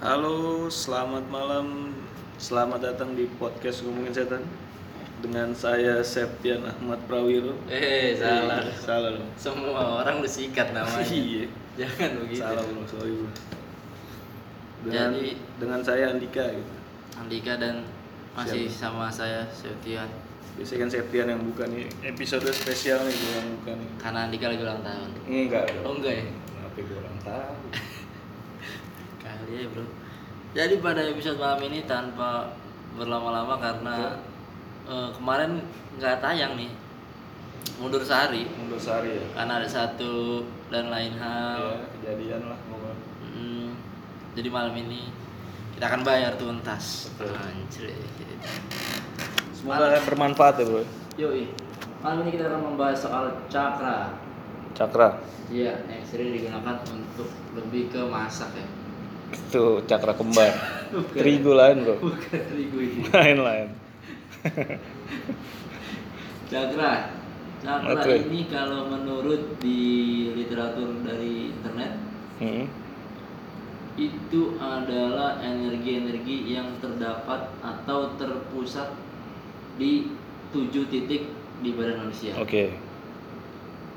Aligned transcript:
Halo, 0.00 0.64
selamat 0.66 1.28
malam. 1.28 1.92
Selamat 2.40 2.80
datang 2.80 3.12
di 3.12 3.28
podcast 3.36 3.84
Ngomongin 3.84 4.16
Setan 4.16 4.40
dengan 5.20 5.52
saya 5.52 6.00
Septian 6.00 6.64
Ahmad 6.64 6.96
Prawiro. 7.04 7.52
Eh, 7.68 8.16
salah. 8.16 8.64
Eh, 8.64 8.72
salah 8.80 9.10
dong. 9.12 9.28
Semua 9.36 10.00
orang 10.00 10.24
lu 10.24 10.28
sikat 10.28 10.72
namanya. 10.72 11.04
Iya. 11.12 11.44
Jangan 11.76 12.10
begitu. 12.24 12.40
Salah 12.40 12.64
bro, 12.64 12.82
sorry 12.88 13.12
bro. 13.12 13.28
Dengan, 14.88 15.08
Jadi- 15.12 15.36
dengan 15.60 15.80
saya 15.84 16.04
Andika 16.08 16.44
gitu. 16.48 16.72
Andika 17.20 17.52
dan 17.60 17.84
masih 18.32 18.72
sama 18.72 19.12
saya 19.12 19.44
Septian. 19.52 20.08
Biasanya 20.56 20.80
kan 20.80 20.90
Septian 20.90 21.26
yang 21.28 21.42
buka 21.44 21.68
nih 21.68 21.84
episode 22.02 22.48
spesial 22.50 23.04
nih 23.04 23.12
gue 23.12 23.32
yang 23.36 23.48
buka 23.60 23.72
nih. 23.76 23.88
Karena 24.00 24.18
Andika 24.24 24.48
lagi 24.48 24.62
ulang 24.64 24.80
tahun. 24.80 25.10
Enggak 25.28 25.64
Oh 25.84 25.92
enggak 25.92 26.14
ya? 26.16 26.24
Kenapa 26.24 26.78
gue 26.80 26.96
orang 26.96 27.18
tahu? 27.20 27.54
Kali 29.50 29.66
ya 29.66 29.68
bro. 29.68 29.82
Jadi 30.54 30.74
pada 30.78 31.02
episode 31.02 31.42
malam 31.42 31.58
ini 31.66 31.82
tanpa 31.82 32.54
berlama-lama 32.94 33.58
karena 33.58 34.14
eh, 34.86 35.10
kemarin 35.10 35.58
nggak 35.98 36.22
tayang 36.22 36.54
nih 36.54 36.70
mundur 37.82 37.98
sehari 38.00 38.46
Mundur 38.54 38.78
sehari 38.78 39.18
ya. 39.18 39.26
karena 39.34 39.58
ada 39.58 39.66
satu 39.66 40.46
dan 40.70 40.86
lain 40.86 41.18
Ya, 41.18 41.22
hal. 41.26 41.82
kejadian 41.98 42.46
lah 42.46 42.58
pokoknya. 42.62 42.94
Mm, 43.26 43.68
jadi 44.38 44.48
malam 44.48 44.74
ini 44.78 45.10
kita 45.74 45.84
akan 45.90 46.02
bayar 46.06 46.38
tuntas. 46.38 47.10
Anjir. 47.18 47.90
Semoga 49.50 49.98
bermanfaat 50.06 50.62
ya 50.62 50.64
bro. 50.64 50.82
Yoi. 51.18 51.50
Malam 52.06 52.22
ini 52.22 52.38
kita 52.38 52.46
akan 52.46 52.60
membahas 52.70 53.02
soal 53.02 53.24
cakra. 53.50 54.14
Cakra. 54.78 55.18
Iya, 55.50 55.74
yang 55.90 56.06
sering 56.06 56.30
digunakan 56.30 56.78
untuk 56.86 57.26
lebih 57.52 57.90
ke 57.90 57.98
masak 58.06 58.54
ya. 58.54 58.66
Itu 59.30 59.82
cakra 59.86 60.12
kembar. 60.14 60.52
Bukan. 60.90 61.14
Terigu 61.14 61.52
lain 61.54 61.76
bro. 61.86 61.96
Bukan 62.02 62.40
terigu 62.50 62.78
ini. 62.82 63.00
Lain 63.14 63.38
lain. 63.40 63.68
Cakra. 66.50 66.92
Cakra 67.60 67.92
Oke. 67.92 68.14
ini 68.26 68.48
kalau 68.48 68.88
menurut 68.88 69.60
di 69.60 69.80
literatur 70.34 70.96
dari 71.04 71.52
internet 71.52 71.92
Hmm. 72.40 72.64
itu 74.00 74.56
adalah 74.56 75.36
energi-energi 75.44 76.56
yang 76.56 76.72
terdapat 76.80 77.52
atau 77.60 78.16
terpusat 78.16 78.96
di 79.76 80.08
tujuh 80.48 80.88
titik 80.88 81.28
di 81.60 81.70
badan 81.76 82.08
manusia. 82.08 82.32
Oke. 82.40 82.72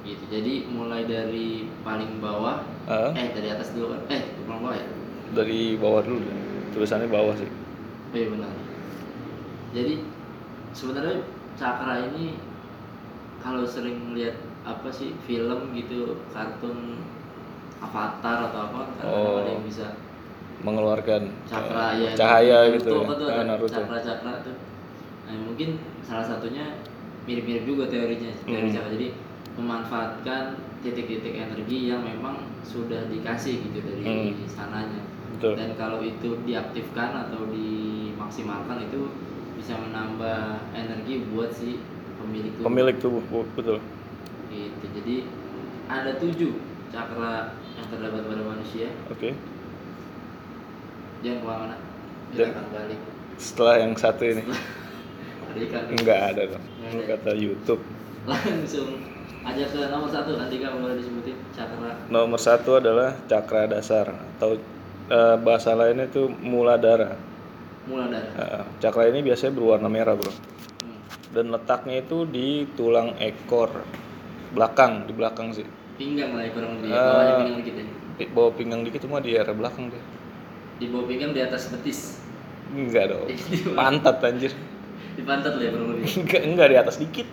Gitu. 0.04 0.24
Jadi 0.28 0.68
mulai 0.68 1.08
dari 1.08 1.72
paling 1.88 2.20
bawah, 2.20 2.68
Ah, 2.84 3.16
eh 3.16 3.32
dari 3.32 3.48
atas 3.48 3.72
dulu 3.72 3.96
kan? 3.96 4.02
Eh, 4.12 4.22
paling 4.44 4.60
bawah 4.60 4.76
ya? 4.76 4.86
Dari 5.32 5.80
bawah 5.80 6.04
dulu. 6.04 6.20
deh. 6.20 6.38
Tulisannya 6.74 7.08
bawah 7.08 7.32
sih. 7.34 7.48
Iya 8.12 8.28
benar. 8.30 8.54
Jadi 9.74 9.94
sebenarnya 10.72 11.18
cakra 11.56 12.12
ini 12.12 12.38
kalau 13.40 13.64
sering 13.64 14.12
lihat 14.12 14.36
apa 14.64 14.88
sih 14.88 15.16
film 15.24 15.72
gitu, 15.74 16.20
kartun 16.30 17.04
Avatar 17.80 18.48
atau 18.48 18.60
apa, 18.72 18.80
kan 18.96 19.04
Oh. 19.04 19.44
ada 19.44 19.52
yang 19.52 19.64
bisa 19.64 20.00
Mengeluarkan 20.64 21.28
cakra 21.44 22.00
eh, 22.00 22.08
ya. 22.08 22.12
cahaya 22.16 22.58
Naruto 22.64 22.76
gitu 22.80 22.90
ya. 22.96 23.04
tuh 23.04 23.28
Ah, 23.28 23.34
ada 23.36 23.44
Naruto. 23.44 23.74
Cakra-cakra 23.76 24.32
tuh. 24.40 24.56
Nah, 25.28 25.36
mungkin 25.44 25.70
salah 26.00 26.24
satunya 26.24 26.80
mirip-mirip 27.24 27.68
juga 27.68 27.92
teorinya, 27.92 28.32
teori 28.48 28.72
Hmm. 28.72 28.72
cakra. 28.72 28.90
Jadi 28.96 29.08
memanfaatkan 29.60 30.44
titik-titik 30.80 31.36
energi 31.36 31.92
yang 31.92 32.00
memang 32.02 32.48
sudah 32.64 33.12
dikasih 33.12 33.60
gitu 33.68 33.80
dari 33.84 34.04
Hmm. 34.08 34.48
sananya. 34.48 35.04
Betul. 35.44 35.54
dan 35.60 35.70
kalau 35.76 36.00
itu 36.00 36.40
diaktifkan 36.42 37.10
atau 37.28 37.52
dimaksimalkan 37.52 38.88
itu 38.88 39.12
bisa 39.60 39.76
menambah 39.76 40.40
energi 40.72 41.28
buat 41.28 41.52
si 41.52 41.84
pemilik 42.16 42.56
tubuh 42.56 42.64
Pemilik 42.64 42.96
tubuh, 42.96 43.22
bu- 43.28 43.52
betul. 43.54 43.78
gitu 44.48 44.86
jadi 44.96 45.16
ada 45.86 46.16
tujuh 46.16 46.56
cakra 46.90 47.52
yang 47.76 47.88
terdapat 47.90 48.24
pada 48.24 48.44
manusia 48.46 48.88
Oke. 49.10 49.36
jangan 51.20 51.38
ke 51.38 51.46
mana-mana 51.46 51.76
kita 52.32 52.48
akan 52.50 52.66
balik 52.72 53.00
Setelah 53.36 53.76
yang 53.82 53.94
satu 53.94 54.24
ini 54.24 54.44
enggak 55.92 56.20
ada 56.32 56.42
dong. 56.50 56.64
Nggak 56.80 56.92
ada. 56.94 57.04
kata 57.20 57.32
YouTube. 57.34 57.82
langsung 58.24 58.90
aja 59.44 59.64
ke 59.68 59.80
nomor 59.92 60.08
satu 60.08 60.40
nanti 60.40 60.56
kamu 60.58 60.80
boleh 60.80 60.96
disebutin 60.96 61.36
cakra 61.52 62.00
Nomor 62.08 62.40
satu 62.40 62.80
adalah 62.80 63.12
cakra 63.28 63.68
dasar 63.68 64.08
atau 64.38 64.56
eh, 65.14 65.36
bahasa 65.38 65.72
lainnya 65.72 66.06
itu 66.06 66.26
muladhara. 66.42 67.14
mula 67.84 68.08
darah 68.08 68.34
Eh, 68.34 68.64
cakra 68.80 69.08
ini 69.08 69.22
biasanya 69.22 69.54
berwarna 69.54 69.88
merah 69.88 70.16
bro. 70.16 70.32
hmm. 70.32 70.98
Dan 71.30 71.46
letaknya 71.50 72.00
itu 72.00 72.24
di 72.26 72.48
tulang 72.74 73.14
ekor 73.20 73.70
belakang, 74.50 75.04
di 75.04 75.14
belakang 75.14 75.52
sih. 75.52 75.66
pinggang 75.94 76.34
lah 76.34 76.42
ya 76.42 76.52
kurang 76.52 76.72
lebih 76.78 76.90
bawahnya 76.90 77.34
pinggang 77.38 77.58
dikit 77.60 77.76
ya 77.76 77.86
Di 78.14 78.26
bawah 78.28 78.52
pinggang 78.52 78.82
dikit 78.82 79.02
cuma 79.02 79.18
di 79.20 79.32
area 79.34 79.54
belakang 79.54 79.90
deh. 79.90 80.04
di 80.76 80.86
bawah 80.88 81.06
pinggang 81.06 81.32
di 81.32 81.42
atas 81.42 81.70
betis 81.70 82.18
Enggak 82.72 83.14
dong. 83.14 83.30
Pantat 83.78 84.18
anjir. 84.20 84.50
di 85.14 85.22
pantat 85.22 85.54
lah 85.54 85.64
ya 85.64 85.70
kurang 85.70 85.88
lebih 85.94 86.06
Enggak, 86.16 86.42
enggak 86.44 86.68
di 86.68 86.78
atas 86.80 86.96
dikit. 86.98 87.28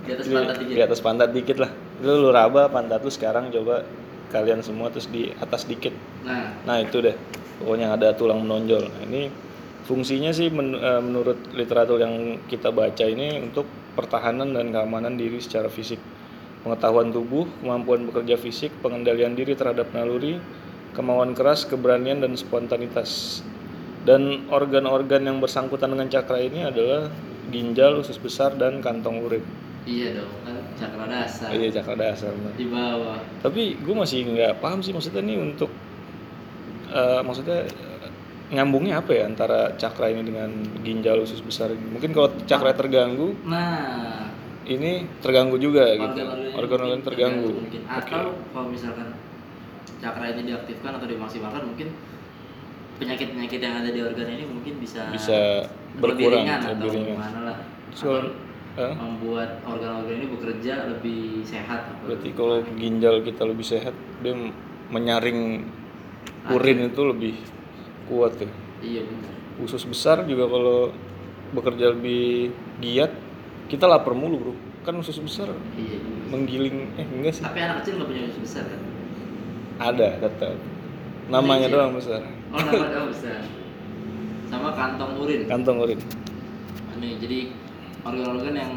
di 0.00 0.10
atas 0.12 0.26
pantat 0.26 0.54
dikit 0.56 0.74
Di 0.74 0.82
atas 0.82 0.98
pantat 1.00 1.30
dikit 1.32 1.56
lah. 1.58 1.70
Lu, 1.98 2.12
lu 2.18 2.30
raba 2.30 2.68
pantat 2.68 3.00
lu 3.00 3.10
sekarang 3.10 3.50
coba 3.50 3.82
kalian 4.28 4.60
semua 4.60 4.92
terus 4.92 5.08
di 5.08 5.32
atas 5.40 5.64
dikit. 5.64 5.92
nah 6.22 6.52
Nah, 6.64 6.76
itu 6.84 7.00
deh. 7.00 7.16
Pokoknya 7.58 7.96
ada 7.96 8.14
tulang 8.14 8.44
menonjol. 8.44 8.86
Nah, 8.86 9.02
ini 9.08 9.32
fungsinya 9.88 10.30
sih 10.30 10.52
men- 10.52 10.78
eh, 10.78 11.00
menurut 11.02 11.50
literatur 11.56 11.98
yang 11.98 12.38
kita 12.46 12.70
baca 12.70 13.04
ini 13.08 13.40
untuk 13.40 13.64
pertahanan 13.96 14.54
dan 14.54 14.70
keamanan 14.70 15.18
diri 15.18 15.40
secara 15.42 15.66
fisik. 15.66 15.98
Pengetahuan 16.62 17.10
tubuh, 17.10 17.48
kemampuan 17.64 18.06
bekerja 18.06 18.36
fisik, 18.38 18.70
pengendalian 18.84 19.34
diri 19.34 19.56
terhadap 19.56 19.90
naluri, 19.96 20.38
kemauan 20.92 21.32
keras, 21.32 21.64
keberanian 21.64 22.20
dan 22.22 22.36
spontanitas. 22.36 23.40
Dan 24.04 24.46
organ-organ 24.52 25.26
yang 25.26 25.38
bersangkutan 25.42 25.90
dengan 25.90 26.06
cakra 26.12 26.38
ini 26.38 26.68
adalah 26.68 27.10
ginjal, 27.48 27.98
usus 27.98 28.20
besar 28.20 28.54
dan 28.54 28.84
kantong 28.84 29.24
urin. 29.24 29.44
Iya 29.88 30.20
dong, 30.20 30.32
kan 30.44 30.67
cakra 30.78 31.04
dasar 31.06 31.48
Iya 31.50 31.68
cakra 31.74 31.94
dasar. 31.96 32.30
benar. 32.32 32.54
di 32.54 32.66
bawah. 32.66 33.18
Tapi 33.40 33.62
gue 33.76 33.94
masih 33.94 34.18
nggak 34.24 34.52
paham 34.58 34.78
sih 34.78 34.90
maksudnya 34.90 35.20
nih 35.20 35.36
untuk 35.36 35.70
eh, 36.88 37.20
maksudnya 37.20 37.66
eh, 37.66 38.08
nyambungnya 38.48 38.98
apa 38.98 39.10
ya 39.12 39.26
antara 39.26 39.74
cakra 39.74 40.08
ini 40.08 40.22
dengan 40.22 40.48
ginjal 40.80 41.20
usus 41.20 41.40
besar 41.40 41.68
ini? 41.68 41.86
Mungkin 41.90 42.10
kalau 42.10 42.32
cakra 42.42 42.72
terganggu, 42.72 43.36
Nah, 43.44 44.32
ini 44.64 45.04
terganggu 45.18 45.56
juga 45.56 45.84
gitu. 45.90 46.22
organ-organ 46.54 47.02
terganggu. 47.02 47.50
mungkin. 47.58 47.82
Atau 47.84 48.32
kalau 48.48 48.68
misalkan 48.68 49.12
cakra 49.98 50.30
ini 50.30 50.48
diaktifkan 50.48 50.94
atau 50.94 51.04
dimaksimalkan 51.04 51.62
mungkin 51.66 51.88
penyakit-penyakit 52.96 53.60
yang 53.60 53.74
ada 53.76 53.90
di 53.90 54.00
organ 54.00 54.26
ini 54.28 54.44
mungkin 54.44 54.74
bisa 54.78 55.06
Bisa 55.08 55.68
lebih 55.94 56.00
berkurang, 56.00 56.42
ringan 56.42 56.60
lebih 56.60 56.74
atau 56.74 56.88
ringan. 56.90 57.14
gimana 57.14 57.38
lah. 57.44 57.58
Atau 57.90 58.14
Eh? 58.78 58.94
membuat 58.94 59.58
organ-organ 59.66 60.22
ini 60.22 60.26
bekerja 60.30 60.86
lebih 60.86 61.42
sehat. 61.42 61.90
Berarti 62.06 62.30
kalau 62.30 62.62
ginjal 62.78 63.26
kita 63.26 63.42
lebih 63.42 63.66
sehat, 63.66 63.90
dia 64.22 64.38
menyaring 64.88 65.66
urin 66.48 66.86
itu 66.86 67.02
lebih 67.02 67.34
kuat 68.06 68.38
tuh. 68.38 68.46
Iya 68.78 69.02
benar. 69.02 69.34
Usus 69.58 69.82
besar 69.82 70.22
juga 70.24 70.46
kalau 70.46 70.94
bekerja 71.50 71.90
lebih 71.90 72.54
giat, 72.78 73.10
kita 73.66 73.90
lapar 73.90 74.14
mulu 74.14 74.36
bro. 74.38 74.54
Kan 74.86 74.94
usus 74.96 75.18
besar 75.18 75.50
Iya. 75.74 75.98
menggiling, 76.30 76.94
eh 76.94 77.04
enggak 77.04 77.34
sih? 77.34 77.42
Tapi 77.42 77.58
anak 77.58 77.82
kecil 77.82 77.98
nggak 77.98 78.08
punya 78.08 78.22
usus 78.30 78.40
besar 78.46 78.64
kan? 78.70 78.80
Ada 79.78 80.08
tetap. 80.22 80.54
Namanya 81.28 81.66
Kecil. 81.66 81.76
doang 81.76 81.92
besar. 81.98 82.20
Oh, 82.54 82.62
namanya 82.62 83.04
besar. 83.12 83.42
Sama 84.46 84.70
kantong 84.72 85.12
urin. 85.18 85.40
Kantong 85.44 85.78
urin. 85.82 85.98
Nih, 86.96 87.14
jadi 87.20 87.38
organ-organ 88.04 88.54
yang 88.54 88.72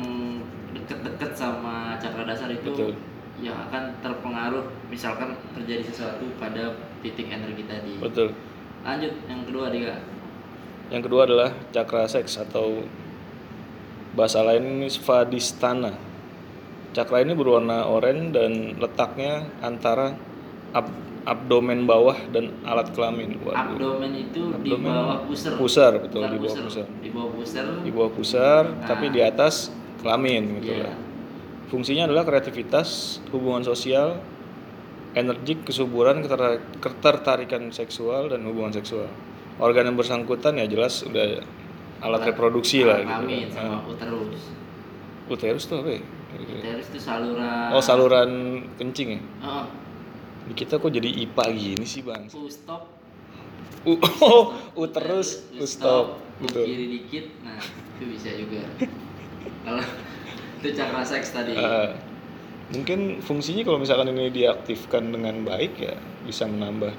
deket-deket 0.71 1.31
sama 1.35 1.97
cakra 1.99 2.23
dasar 2.25 2.49
itu 2.49 2.71
Betul. 2.71 2.93
yang 3.41 3.57
akan 3.69 3.91
terpengaruh 3.99 4.65
misalkan 4.87 5.35
terjadi 5.57 5.83
sesuatu 5.91 6.25
pada 6.39 6.73
titik 7.01 7.27
energi 7.27 7.63
tadi. 7.67 7.97
Betul. 7.99 8.31
Lanjut 8.81 9.13
yang 9.29 9.41
kedua 9.45 9.65
Dika. 9.69 9.97
Yang 10.91 11.01
kedua 11.07 11.21
adalah 11.23 11.49
cakra 11.71 12.03
seks 12.09 12.35
atau 12.41 12.83
bahasa 14.17 14.43
lain 14.43 14.81
ini 14.81 14.87
svadhisthana. 14.91 15.95
Cakra 16.91 17.23
ini 17.23 17.31
berwarna 17.31 17.87
oranye 17.87 18.35
dan 18.35 18.51
letaknya 18.75 19.47
antara 19.63 20.11
ab- 20.75 21.10
abdomen 21.21 21.85
bawah 21.85 22.17
dan 22.29 22.49
alat 22.63 22.89
kelamin. 22.91 23.37
Waduh. 23.39 23.77
Abdomen 23.77 24.11
itu 24.15 24.41
di 24.61 24.71
Abdomen. 24.73 24.89
bawah 24.89 25.17
pusar. 25.25 25.51
Pusar, 25.55 25.91
betul, 25.99 26.21
Bukan 26.23 26.31
di 26.31 26.39
bawah 26.39 26.57
pusar. 26.63 26.85
Di 26.97 27.09
bawah 27.09 27.31
pusar. 27.31 27.65
Di 27.81 27.91
bawah 27.91 28.11
pusar, 28.11 28.63
Nah. 28.65 28.87
tapi 28.87 29.05
di 29.07 29.21
atas 29.21 29.69
kelamin 29.99 30.59
gitu 30.59 30.73
Iya. 30.73 30.89
lah. 30.89 30.95
Fungsinya 31.67 32.03
adalah 32.05 32.25
kreativitas, 32.25 32.89
hubungan 33.31 33.61
sosial, 33.61 34.19
energik, 35.13 35.63
kesuburan, 35.63 36.19
keter- 36.19 36.59
ketertarikan 36.79 37.69
seksual 37.69 38.27
dan 38.27 38.43
hubungan 38.43 38.71
seksual. 38.71 39.07
Organ 39.55 39.87
yang 39.87 39.95
bersangkutan 39.95 40.55
ya 40.55 40.65
jelas 40.65 41.03
udah 41.03 41.43
alat 42.01 42.21
reproduksi 42.25 42.81
lah 42.81 42.97
gitu. 42.99 43.13
Kelamin 43.13 43.47
sama 43.47 43.77
Ah. 43.77 43.81
uterus. 43.85 44.41
Uterus 45.29 45.63
tuh 45.65 45.79
apa 45.79 45.89
ya? 45.91 46.01
Uterus 46.33 46.87
itu 46.89 46.99
saluran. 46.99 47.67
Oh 47.71 47.79
saluran 47.79 48.29
kencing 48.75 49.07
ya? 49.11 49.21
Oh, 49.43 49.63
Di 50.41 50.53
kita 50.55 50.77
kok 50.77 50.89
jadi 50.89 51.05
IPA 51.07 51.45
gini 51.51 51.85
sih 51.85 52.01
bang? 52.01 52.25
ustop. 52.29 52.89
U 53.81 53.97
oh, 53.97 54.53
uterus, 54.75 55.41
ustop, 55.55 56.21
U 56.37 56.45
betul. 56.45 56.65
kiri 56.65 56.85
dikit. 56.91 57.25
Nah, 57.41 57.57
itu 57.97 58.03
bisa 58.07 58.29
juga. 58.31 58.61
Kalau 59.63 59.81
itu 60.61 60.67
cakra 60.71 61.01
seks 61.01 61.31
tadi. 61.31 61.53
Ah, 61.55 61.97
mungkin 62.69 63.19
fungsinya 63.19 63.61
kalau 63.63 63.77
misalkan 63.77 64.09
ini 64.11 64.29
diaktifkan 64.29 65.09
dengan 65.09 65.41
baik 65.41 65.73
ya 65.77 65.97
bisa 66.21 66.45
menambah 66.45 66.93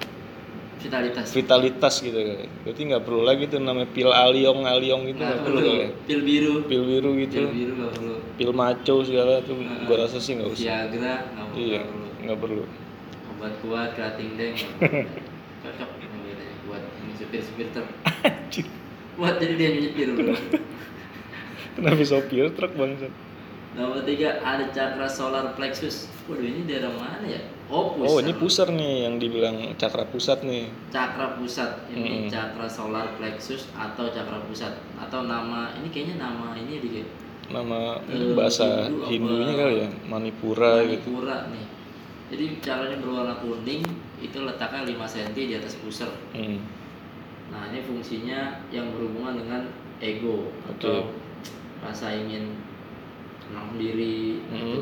Vitalitas. 0.76 1.30
vitalitas 1.30 1.94
gitu 1.98 2.18
kan. 2.18 2.50
Berarti 2.66 2.80
nggak 2.82 3.02
perlu 3.02 3.22
lagi 3.22 3.46
tuh 3.46 3.62
namanya 3.62 3.86
pil 3.86 4.10
aliong 4.10 4.66
aliong 4.66 5.02
gitu 5.06 5.22
Nggak 5.22 5.38
perlu 5.40 5.58
perlu. 5.62 5.78
ya. 5.78 5.88
Pil 6.02 6.20
biru. 6.20 6.54
Pil 6.66 6.82
biru 6.82 7.10
gitu, 7.16 7.36
Pil 7.38 7.50
biru 7.54 7.72
nggak 7.78 7.92
perlu. 7.94 8.14
pil 8.34 8.50
maco 8.50 8.94
segala 9.06 9.38
tuh 9.40 9.54
Ah. 9.54 9.86
gua 9.86 9.96
rasa 10.02 10.18
sih 10.18 10.34
nggak 10.34 10.50
usah. 10.50 10.66
Viagra 10.66 11.14
nggak 11.30 11.46
perlu. 11.46 11.62
Iya, 11.62 11.80
nggak 12.26 12.38
perlu. 12.42 12.62
Obat 13.42 13.58
kuat, 13.58 13.98
kerating 13.98 14.38
deng. 14.38 14.54
Cocok 15.66 15.90
buat 16.70 16.78
ini 17.02 17.10
supir-supir 17.18 17.74
truk. 17.74 17.90
Anjir, 18.22 18.70
Buat 19.18 19.42
jadi 19.42 19.54
dia 19.58 19.68
nyetir 19.82 20.14
bro. 20.14 20.30
Kenapa 21.74 22.02
sopir 22.06 22.54
truk 22.54 22.70
bangsat? 22.78 23.10
Nomor 23.74 24.06
tiga 24.06 24.38
ada 24.46 24.70
cakra 24.70 25.10
solar 25.10 25.58
plexus. 25.58 26.06
Waduh 26.30 26.38
ini 26.38 26.70
daerah 26.70 26.94
mana 26.94 27.26
ya? 27.26 27.42
Oh 27.66 27.98
pusat. 27.98 28.14
Oh 28.14 28.16
ini 28.22 28.32
pusar 28.38 28.68
nih 28.70 29.10
yang 29.10 29.18
dibilang 29.18 29.74
cakra 29.74 30.06
pusat 30.06 30.46
nih. 30.46 30.70
Cakra 30.94 31.34
pusat. 31.34 31.82
Ini 31.90 31.98
Mm-mm. 31.98 32.30
cakra 32.30 32.70
solar 32.70 33.10
plexus 33.18 33.66
atau 33.74 34.06
cakra 34.14 34.38
pusat 34.46 34.78
atau 35.02 35.26
nama 35.26 35.74
ini 35.82 35.90
kayaknya 35.90 36.22
nama 36.22 36.54
ini 36.54 36.78
di 36.78 37.02
Nama 37.50 38.06
Eh, 38.06 38.38
bahasa 38.38 38.86
Hindu? 38.86 39.10
Hindunya 39.10 39.52
kali 39.58 39.74
ya, 39.82 39.88
Manipura 40.06 40.86
gitu. 40.86 41.10
Manipura 41.10 41.50
nih. 41.50 41.81
Jadi 42.32 42.64
caranya 42.64 42.96
berwarna 42.96 43.36
kuning 43.44 43.84
itu 44.24 44.38
letaknya 44.40 44.88
5 44.88 45.04
cm 45.04 45.36
di 45.36 45.54
atas 45.60 45.76
pusar. 45.84 46.08
Hmm. 46.32 46.64
Nah 47.52 47.68
ini 47.68 47.84
fungsinya 47.84 48.64
yang 48.72 48.88
berhubungan 48.96 49.44
dengan 49.44 49.62
ego 50.00 50.48
atau 50.64 51.12
rasa 51.84 52.16
ingin 52.16 52.56
menang 53.52 53.76
diri 53.76 54.40
Mhm. 54.48 54.56
gitu. 54.56 54.80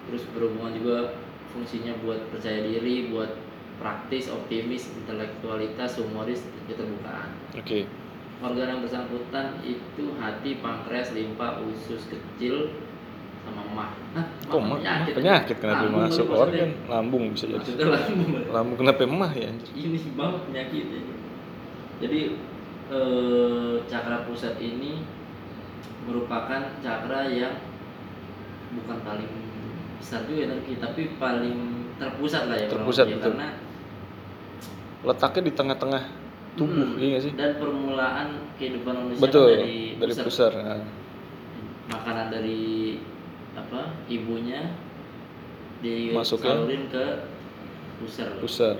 terus 0.00 0.26
berhubungan 0.34 0.74
juga 0.74 0.96
fungsinya 1.54 1.94
buat 2.02 2.18
percaya 2.34 2.66
diri 2.66 3.12
buat 3.14 3.30
praktis 3.78 4.26
optimis 4.26 4.90
intelektualitas 4.96 6.02
humoris 6.02 6.42
keterbukaan 6.66 7.30
Oke. 7.54 7.86
organ 8.42 8.74
yang 8.74 8.82
bersangkutan 8.82 9.62
itu 9.62 10.10
hati 10.18 10.58
pankreas 10.58 11.14
limpa 11.14 11.62
usus 11.62 12.10
kecil 12.10 12.74
sama 13.50 13.62
emah 13.66 13.88
Hah, 14.10 14.26
Kok 14.46 14.56
emah 14.56 14.66
mah 14.66 14.78
penyakit, 14.78 15.12
penyakit 15.12 15.56
kenapa 15.58 15.82
Lambung 15.82 16.00
masuk 16.00 16.24
maksudnya. 16.24 16.40
organ? 16.40 16.70
Lambung 16.86 17.22
bisa 17.30 17.44
jadi. 17.44 17.58
maksudnya 17.58 17.86
lambung 17.88 18.30
Lambung 18.48 18.76
kenapa 18.78 19.00
emah 19.02 19.30
ya 19.32 19.50
ini 19.72 19.98
banget 20.12 20.40
penyakitnya 20.46 21.00
jadi 21.98 22.20
eh, 22.88 23.74
cakra 23.84 24.18
pusat 24.24 24.54
ini 24.56 25.04
merupakan 26.00 26.62
cakra 26.78 27.28
yang 27.28 27.54
bukan 28.72 28.98
paling 29.00 29.30
besar 29.96 30.24
juga 30.24 30.48
tapi 30.48 30.70
tapi 30.78 31.02
paling 31.14 31.58
terpusat 31.96 32.48
lah 32.48 32.56
ya 32.56 32.66
Terpusat, 32.66 33.04
lebih, 33.04 33.18
betul. 33.18 33.32
karena 33.34 33.48
Letaknya 35.00 35.42
di 35.42 35.52
tengah-tengah 35.54 36.02
tubuh, 36.52 36.92
Hmm, 36.92 37.00
iya 37.00 37.16
sih? 37.16 37.32
dan 37.32 37.56
permulaan 37.56 38.28
kehidupan 38.56 38.94
manusia 38.98 39.22
Betul, 39.22 39.48
kan 39.50 39.60
dari, 39.60 39.80
dari 39.96 40.12
pusat. 40.12 40.24
pusar. 40.24 40.52
Nah, 40.56 40.80
makanan 41.88 42.26
dari 42.28 42.60
apa 43.56 43.98
ibunya 44.06 44.74
disalurin 45.80 46.86
ke 46.92 47.04
pusar 48.00 48.28
pusar. 48.40 48.76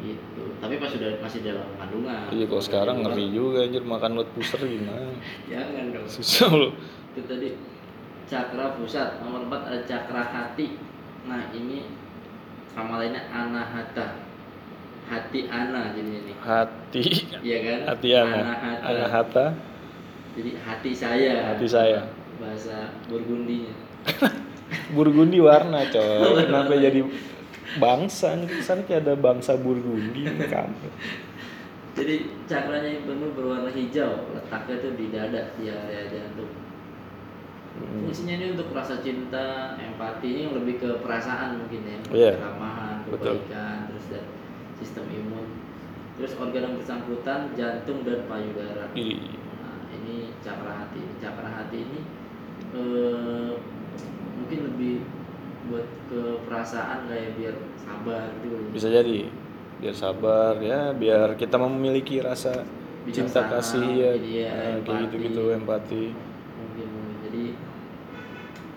gitu. 0.00 0.44
Tapi 0.64 0.80
pas 0.80 0.88
sudah 0.88 1.20
masih 1.20 1.44
dalam 1.44 1.68
kandungan. 1.76 2.32
Iya 2.32 2.44
kalau 2.48 2.64
sekarang 2.64 2.96
ngeri 3.04 3.26
juga 3.36 3.68
anjir 3.68 3.84
makan 3.84 4.16
lot 4.16 4.28
pusar 4.32 4.64
gimana? 4.64 5.12
jangan 5.50 5.84
dong. 5.92 6.08
Susah 6.08 6.48
loh. 6.48 6.72
itu 7.12 7.20
tadi 7.28 7.48
cakra 8.24 8.80
pusat. 8.80 9.20
Nomor 9.20 9.44
4 9.52 9.68
ada 9.68 9.80
cakra 9.84 10.22
hati. 10.24 10.80
Nah 11.28 11.52
ini 11.52 11.84
sama 12.72 12.96
lainnya 13.02 13.28
anahata 13.28 14.30
hati 15.10 15.40
ana 15.50 15.90
jadi 15.92 16.10
ini. 16.22 16.32
Hati, 16.38 17.04
iya 17.42 17.58
kan? 17.66 17.78
Hati 17.92 18.08
ana, 18.14 18.38
anahata 18.40 18.86
ana 18.86 19.06
hata, 19.10 19.46
jadi 20.38 20.50
hati 20.62 20.90
saya. 20.94 21.34
Hati 21.50 21.66
saya. 21.66 22.00
Bahasa 22.40 22.96
burgundinya 23.06 23.74
Burgundi 24.94 25.38
warna 25.38 25.86
coy. 25.86 26.34
Kenapa 26.46 26.74
jadi 26.74 27.02
bangsa? 27.76 28.34
Kesannya 28.38 28.86
kayak 28.86 29.02
ada 29.06 29.14
bangsa 29.14 29.54
Burgundi 29.54 30.26
kamu. 30.46 30.74
jadi 31.98 32.14
cakranya 32.46 32.86
yang 32.86 33.04
penuh 33.04 33.30
berwarna 33.34 33.70
hijau 33.70 34.30
letaknya 34.30 34.76
tuh 34.78 34.94
di 34.94 35.06
dada 35.10 35.42
di 35.54 35.68
area 35.68 36.06
jantung 36.06 36.50
Hmm. 37.70 38.02
fungsinya 38.02 38.34
ini 38.34 38.46
untuk 38.58 38.74
rasa 38.74 38.98
cinta 38.98 39.72
empati 39.78 40.26
ini 40.26 40.40
yang 40.42 40.58
lebih 40.58 40.82
ke 40.82 40.90
perasaan 41.00 41.54
mungkin 41.54 41.80
ya 41.86 41.98
Iya. 42.10 42.32
keramahan 42.36 43.06
Betul. 43.06 43.40
kebaikan 43.40 43.78
terus 43.88 44.06
dan 44.10 44.24
sistem 44.74 45.06
imun 45.06 45.46
terus 46.18 46.34
organ 46.36 46.66
yang 46.66 46.74
bersangkutan 46.76 47.54
jantung 47.54 48.02
dan 48.02 48.26
payudara 48.26 48.90
Ih, 48.92 49.32
nah 49.62 49.86
ini 49.96 50.34
cakra 50.42 50.82
hati 50.82 50.98
cakra 51.22 51.46
hati 51.46 51.78
ini 51.88 52.00
eh, 52.72 53.50
mungkin 54.38 54.58
lebih 54.72 54.94
buat 55.70 55.86
ke 56.10 56.20
perasaan 56.48 57.06
kayak 57.06 57.38
biar 57.38 57.54
sabar 57.78 58.26
gitu 58.42 58.56
Bisa 58.74 58.88
jadi 58.90 59.30
biar 59.80 59.96
sabar 59.96 60.60
ya, 60.60 60.92
biar 60.92 61.38
kita 61.40 61.56
memiliki 61.56 62.20
rasa 62.20 62.66
cinta 63.08 63.40
Bijaksana, 63.42 63.48
kasih 63.48 63.86
ya, 63.96 64.12
ya, 64.18 64.50
Nah, 64.50 64.60
kayak 64.60 64.76
empati. 64.84 65.02
gitu-gitu 65.08 65.42
empati. 65.50 66.04
mungkin 66.60 66.86
mungkin 66.90 67.16
jadi 67.24 67.44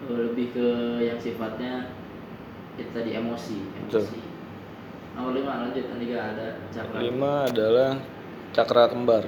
eh, 0.03 0.19
lebih 0.31 0.47
ke 0.53 0.67
yang 1.03 1.19
sifatnya 1.19 1.73
kita 2.73 2.89
tadi 2.93 3.11
emosi 3.13 3.57
Betul. 3.85 4.05
emosi 4.07 4.21
nomor 5.13 5.31
lima 5.37 5.51
lanjut 5.61 5.85
tiga 6.01 6.17
ada 6.33 6.47
cakra 6.73 6.97
Lima 6.97 7.33
adalah 7.45 7.91
cakra 8.49 8.83
kembar. 8.89 9.23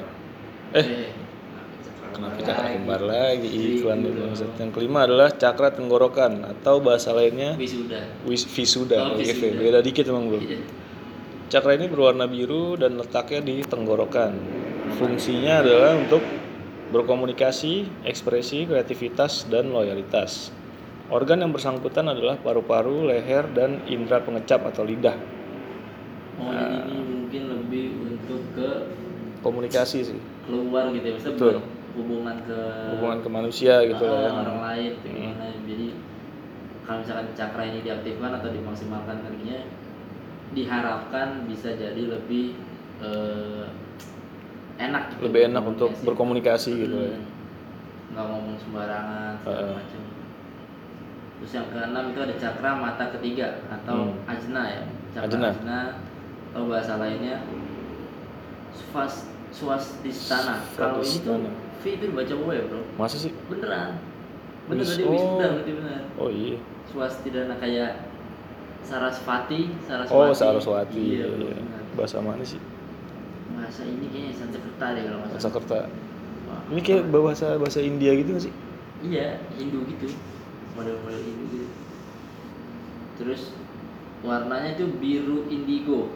Eh, 0.74 0.82
Eh, 0.82 1.10
kenapa 2.16 2.40
cakra 2.40 2.66
lagi? 2.66 2.76
kembar 2.80 3.02
lagi 3.04 3.48
iklan 3.52 3.98
dong. 4.02 4.16
bangsat. 4.16 4.50
Yang 4.58 4.72
kelima 4.72 5.00
adalah 5.04 5.30
cakra 5.36 5.68
tenggorokan 5.76 6.34
atau 6.48 6.76
bahasa 6.80 7.12
lainnya 7.12 7.60
wisuda 7.60 8.00
wis 8.24 8.48
visuda. 8.48 8.98
Oh, 9.12 9.20
Oke, 9.20 9.28
visuda. 9.28 9.60
beda 9.60 9.80
dikit 9.84 10.08
emang 10.08 10.32
bro. 10.32 10.40
Iya. 10.40 10.60
Cakra 11.52 11.78
ini 11.78 11.86
berwarna 11.86 12.26
biru 12.26 12.74
dan 12.80 12.98
letaknya 12.98 13.42
di 13.46 13.62
tenggorokan. 13.62 14.34
Fungsinya 14.98 15.62
adalah 15.62 15.94
untuk 15.94 16.24
berkomunikasi, 16.90 18.06
ekspresi, 18.08 18.66
kreativitas, 18.66 19.46
dan 19.52 19.70
loyalitas. 19.70 20.50
Organ 21.14 21.46
yang 21.46 21.54
bersangkutan 21.54 22.10
adalah 22.10 22.42
paru-paru, 22.42 23.06
leher, 23.06 23.46
dan 23.54 23.78
indera 23.86 24.26
pengecap 24.26 24.66
atau 24.66 24.82
lidah. 24.82 25.14
oh 26.42 26.50
jadi 26.50 26.90
ini 26.90 27.02
mungkin 27.06 27.42
lebih 27.48 27.86
untuk 28.10 28.42
ke 28.58 28.70
Komunikasi 29.46 30.02
sih, 30.02 30.20
keluar 30.50 30.90
gitu 30.90 31.06
ya 31.06 31.14
maksudnya 31.14 31.38
Betul. 31.38 31.56
Hubungan 31.96 32.38
ke 32.44 32.60
hubungan 32.92 33.20
ke 33.20 33.30
manusia 33.30 33.76
gitu 33.84 34.04
eh, 34.04 34.12
lah. 34.12 34.22
ya. 34.22 34.32
orang 34.38 34.60
lain 34.62 34.92
gitu 34.94 35.08
Hmm. 35.08 35.16
gimana 35.16 35.46
jadi 35.64 35.88
kalau 36.86 36.98
misalkan 37.02 37.28
cakra 37.34 37.64
ini 37.66 37.80
diaktifkan 37.82 38.32
atau 38.36 38.50
dimaksimalkan 38.52 39.16
energinya 39.20 39.60
diharapkan 40.52 41.28
bisa 41.48 41.74
jadi 41.74 42.02
lebih 42.06 42.56
eh, 43.00 43.66
enak 44.78 45.04
gitu 45.10 45.22
Lebih 45.26 45.42
enak 45.50 45.64
untuk 45.66 45.90
berkomunikasi. 46.02 46.72
gitu 46.78 46.98
ya. 47.02 47.16
Hmm. 47.16 47.34
nggak 48.12 48.26
ngomong 48.26 48.56
sembarangan 48.58 49.34
segala 49.40 49.60
Heeh. 49.60 49.76
macam 49.76 50.02
terus 51.36 51.52
yang 51.52 51.68
keenam 51.68 52.04
itu 52.10 52.20
ada 52.22 52.36
cakra 52.38 52.70
mata 52.74 53.06
ketiga 53.12 53.48
atau 53.68 53.98
Hmm. 54.14 54.30
ajna 54.30 54.64
ya 54.66 54.84
cakra 55.12 55.28
Ajna. 55.28 55.50
ajna. 55.52 55.80
atau 56.52 56.64
bahasa 56.66 56.94
lainnya 56.96 57.44
swas 58.72 59.28
swastistana 59.52 60.64
kalau 60.76 61.00
ini 61.00 61.20
tuh. 61.20 61.40
V 61.86 61.94
itu 61.94 62.06
dibaca 62.10 62.34
O 62.34 62.50
ya 62.50 62.64
bro 62.66 62.82
Masa 62.98 63.16
sih? 63.16 63.30
beneran 63.46 64.02
bener 64.66 64.82
Wis- 64.82 64.98
tadi 64.98 65.04
oh. 65.06 65.14
wisuda 65.14 65.46
berarti 65.54 65.72
bener 65.78 66.00
Oh 66.18 66.30
iya. 66.34 66.58
swastidana 66.90 67.56
kayak 67.56 67.92
Sarasvati 68.82 69.62
Saraswati 69.84 70.14
Oh 70.16 70.34
Saraswati. 70.34 70.98
iya, 70.98 71.26
Iya, 71.30 71.54
bener. 71.54 71.62
Bahasa 71.94 72.18
mana 72.20 72.42
sih? 72.42 72.58
bahasa 73.56 73.86
ini 73.86 74.10
kayaknya 74.10 74.34
Sanskerta 74.36 74.86
deh 74.92 75.02
kalau 75.06 75.18
nggak 75.22 75.38
Sanskerta. 75.38 75.80
Wah, 76.46 76.62
Ini 76.74 76.82
kayak 76.82 77.04
bahasa 77.08 77.48
bahasa 77.56 77.80
India 77.80 78.12
gitu 78.14 78.30
nggak 78.34 78.46
sih? 78.50 78.54
iya 79.06 79.38
Hindu 79.54 79.86
gitu 79.86 80.10
model-model 80.74 81.22
Hindu 81.22 81.46
gitu 81.54 81.68
terus 83.16 83.54
warnanya 84.26 84.74
itu 84.74 84.90
biru 84.98 85.46
indigo 85.48 86.10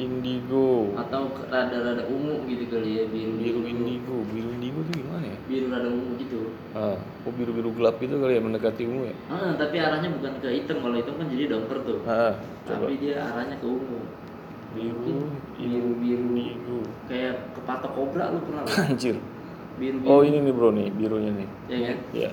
indigo. 0.00 0.96
Atau 0.96 1.36
rada-rada 1.52 2.08
ungu 2.08 2.48
gitu 2.48 2.64
kali 2.72 2.96
ya 2.96 3.04
biru 3.12 3.36
biru 3.36 3.60
indigo. 3.68 4.16
Biru 4.32 4.48
indigo 4.56 4.80
tuh 4.88 4.94
gimana 4.96 5.24
ya? 5.28 5.38
Biru 5.44 5.66
rada 5.68 5.88
ungu 5.92 6.16
gitu. 6.16 6.40
Ah 6.72 6.96
oh 6.96 7.32
biru 7.36 7.52
biru 7.52 7.70
gelap 7.76 8.00
gitu 8.00 8.16
kali 8.16 8.40
ya 8.40 8.42
mendekati 8.42 8.82
ungu 8.88 9.12
ya? 9.12 9.16
Ah, 9.28 9.52
tapi 9.60 9.76
arahnya 9.76 10.08
bukan 10.16 10.32
ke 10.40 10.48
hitam. 10.48 10.76
Kalau 10.80 10.96
hitam 10.96 11.14
kan 11.20 11.26
jadi 11.28 11.44
domper 11.52 11.78
tuh. 11.84 12.00
Ah 12.08 12.32
coba. 12.64 12.88
Tapi 12.88 12.94
dia 12.96 13.14
arahnya 13.20 13.56
ke 13.60 13.66
ungu. 13.68 14.00
Biru 14.72 15.28
biru 15.60 15.90
biru 16.00 16.26
indigo. 16.32 16.80
Kayak 17.04 17.52
kepatok 17.52 17.92
kobra 17.92 18.32
lu 18.32 18.40
pernah 18.48 18.64
anjir. 18.64 19.20
Biru 19.76 19.96
biru 20.00 20.08
oh 20.08 20.20
ini 20.24 20.38
nih 20.40 20.52
bro 20.56 20.68
nih 20.72 20.88
birunya 20.96 21.30
nih. 21.36 21.48
Ya 21.68 21.78
kan? 21.84 21.98
Ya 22.16 22.30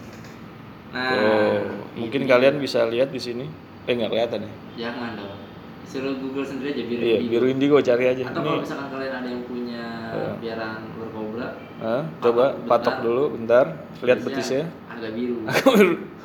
nah 0.87 1.11
oh 1.19 1.59
mungkin 1.99 2.23
kalian 2.23 2.63
bisa 2.63 2.87
lihat 2.87 3.11
di 3.11 3.19
sini. 3.19 3.45
Eh 3.87 3.95
nggak 3.95 4.07
kelihatan 4.07 4.39
ya? 4.47 4.53
Jangan 4.87 5.19
dong 5.19 5.46
suruh 5.87 6.13
google 6.17 6.43
sendiri 6.43 6.69
aja 6.71 6.83
biru 6.83 6.99
iya 7.01 7.15
indigo. 7.17 7.31
biru 7.31 7.45
indigo 7.47 7.75
cari 7.79 8.05
aja. 8.05 8.23
Atau 8.27 8.41
kalau 8.41 8.59
misalkan 8.59 8.87
kalian 8.91 9.13
ada 9.13 9.27
yang 9.27 9.43
punya 9.43 9.83
Iya. 10.07 10.31
piaraan 10.39 10.81
ular 10.93 11.09
kobra 11.11 11.47
ah, 11.79 12.03
coba 12.19 12.45
bentar. 12.53 12.67
patok 12.69 12.95
dulu 13.01 13.23
bentar. 13.33 13.65
Lihat 13.99 14.19
betisnya. 14.23 14.63
agak 14.87 15.11
biru. 15.17 15.37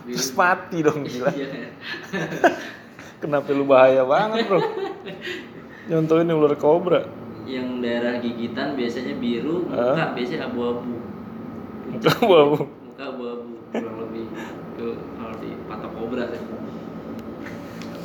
Terus 0.02 0.30
mati 0.34 0.78
dong 0.80 1.02
gila. 1.08 1.30
Iya. 1.30 1.48
kenapa 3.22 3.48
lu 3.50 3.64
bahaya 3.64 4.02
banget 4.02 4.46
bro? 4.46 4.60
Nyontohin 5.84 6.30
ular 6.30 6.54
kobra. 6.54 7.00
Yang 7.42 7.68
daerah 7.80 8.14
gigitan 8.18 8.74
biasanya 8.74 9.14
biru 9.16 9.66
muka 9.66 10.14
biasanya 10.14 10.46
abu-abu. 10.46 10.94
Muka 11.90 12.12
bau 12.20 12.54
muka 12.64 13.04
abu-abu 13.04 13.50
kurang 13.68 13.96
lebih. 14.00 14.24
Itu 14.74 14.86
kalau 15.14 15.34
di 15.38 15.50
patok 15.66 15.90
kobra 15.92 16.24
sih. 16.30 16.42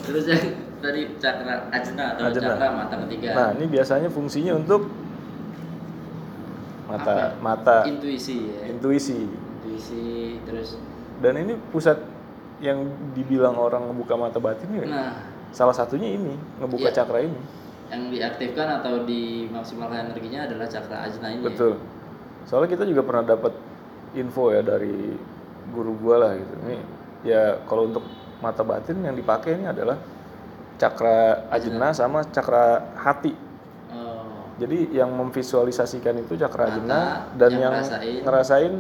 Terus 0.03 0.25
yang 0.25 0.43
tadi 0.77 1.01
cakra 1.17 1.67
ajna 1.69 2.03
atau 2.15 2.23
Ajna. 2.29 2.41
cakra 2.43 2.67
mata 2.71 2.95
ketiga. 3.07 3.29
Nah 3.33 3.49
ini 3.57 3.65
biasanya 3.65 4.09
fungsinya 4.09 4.53
untuk 4.55 4.87
mata 6.87 7.35
Apa? 7.35 7.43
mata. 7.43 7.77
Intuisi 7.83 8.47
ya. 8.47 8.71
Intuisi. 8.71 9.27
Intuisi 9.27 10.05
terus? 10.47 10.79
Dan 11.19 11.33
ini 11.41 11.53
pusat 11.73 11.99
yang 12.57 12.87
dibilang 13.13 13.57
orang 13.57 13.89
ngebuka 13.91 14.15
mata 14.15 14.39
batin 14.39 14.69
ya? 14.71 14.85
Nah. 14.87 15.13
Salah 15.51 15.73
satunya 15.73 16.13
ini 16.13 16.35
ngebuka 16.59 16.91
Iya. 16.91 16.97
cakra 17.03 17.19
ini. 17.23 17.39
Yang 17.87 18.03
diaktifkan 18.19 18.67
atau 18.83 19.07
dimaksimalkan 19.07 20.11
energinya 20.11 20.43
adalah 20.43 20.67
cakra 20.67 21.07
ajna 21.07 21.27
ini 21.31 21.41
ya. 21.41 21.47
betul. 21.51 21.73
Soalnya 22.47 22.69
kita 22.71 22.83
juga 22.87 23.01
pernah 23.03 23.23
dapat 23.25 23.53
info 24.15 24.51
ya 24.51 24.61
dari 24.63 25.15
guru 25.71 25.95
gua 25.99 26.15
lah 26.21 26.31
gitu. 26.39 26.53
Ini 26.63 26.77
ya 27.25 27.59
kalau 27.67 27.91
untuk 27.91 28.03
mata 28.39 28.61
batin 28.61 29.01
yang 29.03 29.15
dipakai 29.15 29.57
ini 29.57 29.65
adalah 29.67 29.97
cakra 30.77 31.49
ajna 31.49 31.89
sama 31.91 32.21
cakra 32.23 32.93
hati. 32.95 33.33
Oh, 33.89 34.45
jadi 34.57 34.93
yang 34.93 35.09
memvisualisasikan 35.11 36.21
itu 36.21 36.37
cakra 36.37 36.69
Mata, 36.69 36.77
ajna 36.77 36.99
dan 37.33 37.51
yang 37.51 37.61
yang, 37.61 37.73
ngerasain 37.81 38.21
ngerasain 38.23 38.73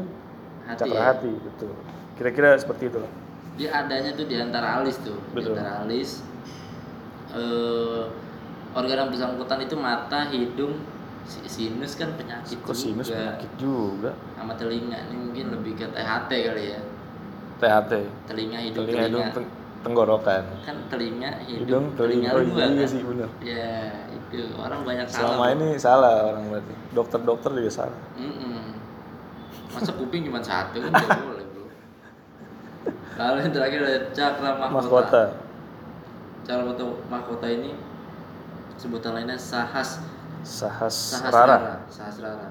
hati 0.65 0.79
cakra 0.85 0.97
ya. 0.97 1.05
hati 1.09 1.31
betul. 1.33 1.71
Kira-kira 2.15 2.49
seperti 2.55 2.89
itu 2.89 3.01
dia 3.57 3.73
adanya 3.73 4.13
tuh 4.13 4.25
di 4.25 4.37
antara 4.37 4.77
alis 4.77 5.01
tuh 5.01 5.17
Betul. 5.33 5.57
di 5.57 5.57
antara 5.57 5.81
alis. 5.81 6.21
Eh 7.33 8.03
organ 8.77 8.97
yang 8.97 9.09
bersangkutan 9.09 9.59
itu 9.59 9.73
mata 9.73 10.29
hidung 10.29 10.77
si- 11.25 11.41
sinus 11.49 11.97
kan 11.97 12.13
penyakit 12.13 12.61
kok 12.61 12.77
sinus 12.77 13.09
juga. 13.09 13.17
penyakit 13.33 13.51
juga? 13.57 14.11
Sama 14.37 14.53
telinga 14.53 14.97
ini 15.09 15.15
mungkin 15.17 15.45
lebih 15.51 15.73
ke 15.73 15.85
THT 15.89 16.29
kali 16.29 16.63
ya. 16.71 16.79
THT 17.57 17.91
telinga 18.29 18.59
hidung 18.61 18.85
telinga 18.85 19.01
telinga, 19.01 19.25
hidung 19.33 19.47
tenggorokan. 19.87 20.43
Kan 20.67 20.77
telinga 20.91 21.31
hidung, 21.47 21.63
hidung 21.63 21.85
telinga 21.95 22.29
oh 22.35 22.43
dua 22.43 22.67
iya 22.67 22.83
kan 22.83 22.91
sih 22.91 23.01
bener. 23.07 23.29
Ya 23.39 23.71
itu. 24.11 24.51
Orang 24.59 24.83
banyak 24.83 25.07
selama 25.07 25.31
salah 25.31 25.47
ini 25.55 25.67
salah 25.79 26.13
orang 26.35 26.43
berarti. 26.51 26.73
Dokter-dokter 26.91 27.49
juga 27.55 27.71
salah. 27.71 28.01
Mm-mm. 28.19 28.75
masa 29.71 29.93
kuping 29.93 30.25
cuma 30.25 30.41
satu 30.41 30.81
kan 30.81 30.89
nggak 30.89 31.21
boleh 31.21 31.45
bro. 31.53 31.65
Lalu 33.17 33.37
yang 33.45 33.53
terakhir 33.53 33.79
ada 33.85 33.99
cakra 34.09 34.49
mahkota, 34.57 34.73
mahkota. 34.73 35.23
Cakra 36.43 36.63
mahkota, 36.65 36.83
mahkota 37.07 37.47
ini 37.47 37.71
sebutan 38.81 39.13
lainnya 39.15 39.37
sahas. 39.37 40.01
Sahas 40.41 40.95
sahasrara 41.13 41.45
rara. 41.45 41.75
Sahasrara 41.87 42.49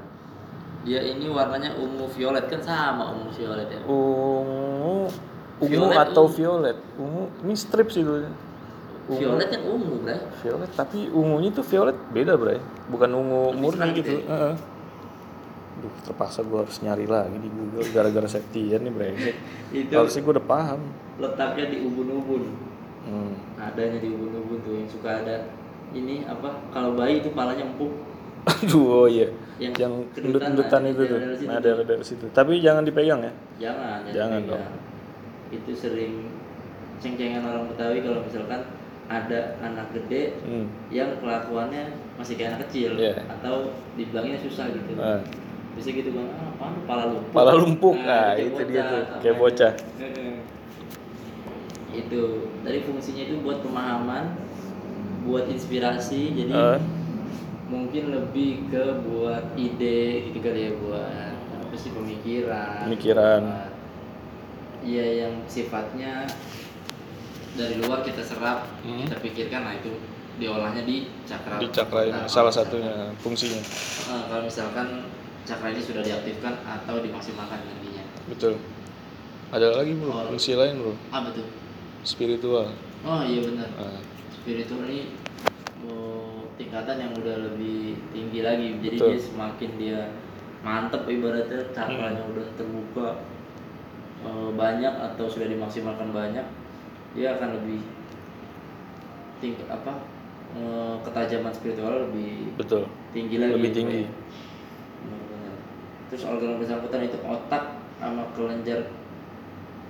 dia 0.86 1.02
ini 1.02 1.26
warnanya 1.26 1.74
ungu 1.74 2.06
violet. 2.14 2.46
Kan 2.46 2.62
sama 2.62 3.10
ungu 3.10 3.34
violet 3.34 3.66
ya? 3.74 3.82
Ungu 3.90 5.10
ungu 5.58 5.72
Violet, 5.86 5.98
atau 6.02 6.24
ungu. 6.24 6.34
violet 6.34 6.78
ungu 6.96 7.22
ini 7.40 7.54
strip 7.54 7.88
sih 7.88 8.02
dulu 8.02 8.28
Ungu. 9.06 9.18
violet 9.18 9.48
kan 9.48 9.62
ungu 9.62 9.94
bray 10.00 10.20
violet 10.40 10.70
tapi 10.72 10.98
ungunya 11.08 11.50
tuh 11.50 11.62
violet 11.62 11.96
beda 12.10 12.34
bray 12.34 12.58
bukan 12.86 13.10
ungu 13.10 13.42
Lebih 13.48 13.60
murni 13.60 13.88
gitu 13.94 14.16
Heeh. 14.22 14.54
Duh, 15.76 15.92
terpaksa 16.02 16.40
gue 16.40 16.56
harus 16.56 16.80
nyari 16.80 17.04
lagi 17.04 17.36
di 17.36 17.48
Google 17.48 17.84
gara-gara 17.92 18.24
septian 18.26 18.80
nih 18.80 18.88
brengsek. 18.90 19.36
itu 19.76 19.92
Harusnya 19.92 20.24
gue 20.24 20.32
udah 20.32 20.46
paham. 20.46 20.80
letaknya 21.16 21.66
di 21.68 21.78
ubun-ubun 21.82 22.42
Hmm. 23.04 23.38
adanya 23.54 24.02
di 24.02 24.08
ubun-ubun 24.08 24.58
tuh 24.60 24.72
yang 24.74 24.88
suka 24.88 25.22
ada 25.22 25.46
ini 25.92 26.26
apa 26.26 26.58
kalau 26.68 26.98
bayi 26.98 27.20
itu 27.20 27.30
palanya 27.30 27.62
empuk 27.62 27.92
Aduh, 28.46 29.04
oh 29.04 29.06
iya. 29.06 29.26
Yang 29.58 29.74
Yang 29.76 29.92
kedutan, 30.10 30.26
endut-endutan 30.54 30.82
itu 30.86 31.02
tuh. 31.04 31.18
Nah, 31.44 31.58
dari 31.58 32.04
situ. 32.04 32.24
Tapi 32.30 32.58
jangan 32.58 32.82
dipegang 32.82 33.20
ya. 33.20 33.32
jangan 33.60 34.06
Jangan 34.06 34.38
dipegang. 34.40 34.74
Itu 35.48 35.70
sering 35.72 36.26
ceng-cengan 36.96 37.44
orang 37.44 37.68
Betawi 37.68 38.00
kalau 38.00 38.20
misalkan 38.20 38.60
ada 39.06 39.40
anak 39.60 39.86
gede 39.92 40.34
Hmm. 40.42 40.66
yang 40.90 41.14
kelakuannya 41.18 41.94
masih 42.16 42.34
kayak 42.34 42.50
anak 42.52 42.66
kecil 42.66 42.96
Iya. 42.96 43.22
atau 43.30 43.70
dibilangnya 43.94 44.40
susah 44.40 44.66
gitu 44.68 44.98
Nah, 44.98 45.22
bisa 45.76 45.92
gitu 45.92 46.10
bang 46.10 46.26
ah, 46.32 46.50
lu, 46.66 46.78
pala 46.82 47.04
lumpuk 47.06 47.30
Pala 47.30 47.52
lumpuk, 47.54 47.96
nah, 48.00 48.32
kayak 48.32 48.48
itu 48.48 48.62
dia 48.66 48.82
tuh, 48.82 49.02
kayak 49.20 49.36
aja. 49.36 49.38
bocah. 49.38 49.72
Itu 51.92 52.20
dari 52.60 52.80
fungsinya 52.82 53.22
itu 53.24 53.34
buat 53.40 53.62
pemahaman 53.62 54.36
buat 55.22 55.46
inspirasi 55.46 56.34
jadi 56.34 56.54
Eh. 56.54 56.78
mungkin 57.66 58.10
lebih 58.10 58.70
ke 58.70 58.84
buat 59.02 59.54
ide 59.54 59.98
gitu 60.24 60.38
kali 60.38 60.60
ya 60.60 60.72
buat 60.78 61.34
apa 61.60 61.74
sih 61.74 61.90
pemikiran 61.90 62.86
Pemikiran. 62.86 63.40
buat- 63.42 63.74
Iya 64.86 65.26
yang 65.26 65.34
sifatnya 65.46 66.22
dari 67.52 67.74
luar 67.76 68.00
kita 68.00 68.22
serap 68.22 68.70
Hmm. 68.80 69.02
kita 69.02 69.18
pikirkan 69.18 69.60
nah 69.60 69.74
itu 69.74 69.90
diolahnya 70.36 70.84
di 70.84 71.10
cakra 71.24 71.58
di 71.58 71.66
cakra 71.68 72.00
ini 72.04 72.12
Nah, 72.14 72.28
salah 72.28 72.52
satunya 72.52 73.10
fungsinya. 73.18 73.56
misalkan- 73.56 74.12
eh, 74.12 74.22
kalau 74.28 74.42
misalkan 74.44 74.86
cakra 75.42 75.66
ini 75.68 75.80
sudah 75.80 76.02
diaktifkan 76.02 76.54
atau 76.62 77.00
dimaksimalkan 77.00 77.58
nantinya 77.58 78.04
Betul. 78.28 78.54
Ada 79.48 79.72
lagi 79.72 79.94
bro, 79.94 80.10
Oh. 80.10 80.26
fungsi 80.28 80.52
lain 80.52 80.74
bro, 80.76 80.94
apa 81.08 81.30
tuh 81.32 81.46
spiritual. 82.02 82.70
oh 83.02 83.22
iya 83.22 83.40
benar 83.42 83.68
Nah, 83.72 83.98
spiritual 84.32 84.84
ini 84.84 85.16
oh, 85.82 86.46
tingkatan 86.54 86.96
yang 87.00 87.12
udah 87.12 87.36
lebih 87.42 87.94
tinggi 88.12 88.40
lagi 88.40 88.76
jadi 88.78 88.94
Betul. 88.94 89.08
dia 89.08 89.20
semakin 89.24 89.70
dia 89.76 89.98
mantep 90.60 91.02
ibaratnya 91.06 91.62
cakranya 91.72 92.20
Hmm. 92.20 92.32
udah 92.36 92.46
terbuka 92.54 93.08
eh, 94.26 94.50
banyak 94.52 94.90
atau 94.90 95.24
sudah 95.30 95.46
dimaksimalkan 95.46 96.10
banyak 96.10 96.46
dia 97.14 97.38
akan 97.38 97.62
lebih 97.62 97.80
tinggi 99.38 99.62
apa 99.70 99.92
eh, 100.52 100.94
ketajaman 101.06 101.52
spiritual 101.54 102.10
lebih 102.10 102.52
betul. 102.58 102.84
tinggi 103.14 103.38
lagi 103.38 103.54
Lebih 103.54 103.72
tinggi. 103.72 104.02
Terus 106.06 106.22
organ 106.22 106.62
bersangkutan 106.62 107.02
itu 107.02 107.18
otak 107.26 107.82
sama 107.98 108.22
kelenjar 108.30 108.78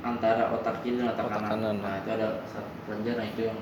antara 0.00 0.48
otak 0.48 0.80
kiri 0.80 0.96
dan 0.96 1.12
otak, 1.12 1.28
Otak 1.28 1.40
kanan. 1.44 1.50
kanan. 1.60 1.76
nah 1.82 1.94
itu 2.00 2.08
ada 2.14 2.28
kelenjar 2.86 3.14
nah 3.18 3.26
itu 3.26 3.40
yang 3.50 3.58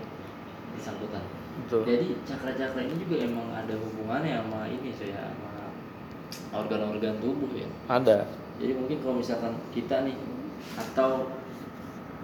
bersangkutan 0.77 1.25
Betul. 1.65 1.81
jadi 1.89 2.07
cakra-cakra 2.23 2.81
ini 2.85 2.95
juga 3.01 3.17
emang 3.25 3.49
ada 3.51 3.75
hubungannya 3.75 4.39
sama 4.39 4.61
ini 4.69 4.91
saya 4.93 5.33
sama 5.33 5.73
organ-organ 6.53 7.17
tubuh 7.19 7.49
ya 7.57 7.67
Ada. 7.89 8.29
jadi 8.61 8.73
mungkin 8.77 8.97
kalau 9.01 9.15
misalkan 9.19 9.57
kita 9.73 10.05
nih 10.05 10.15
atau 10.75 11.11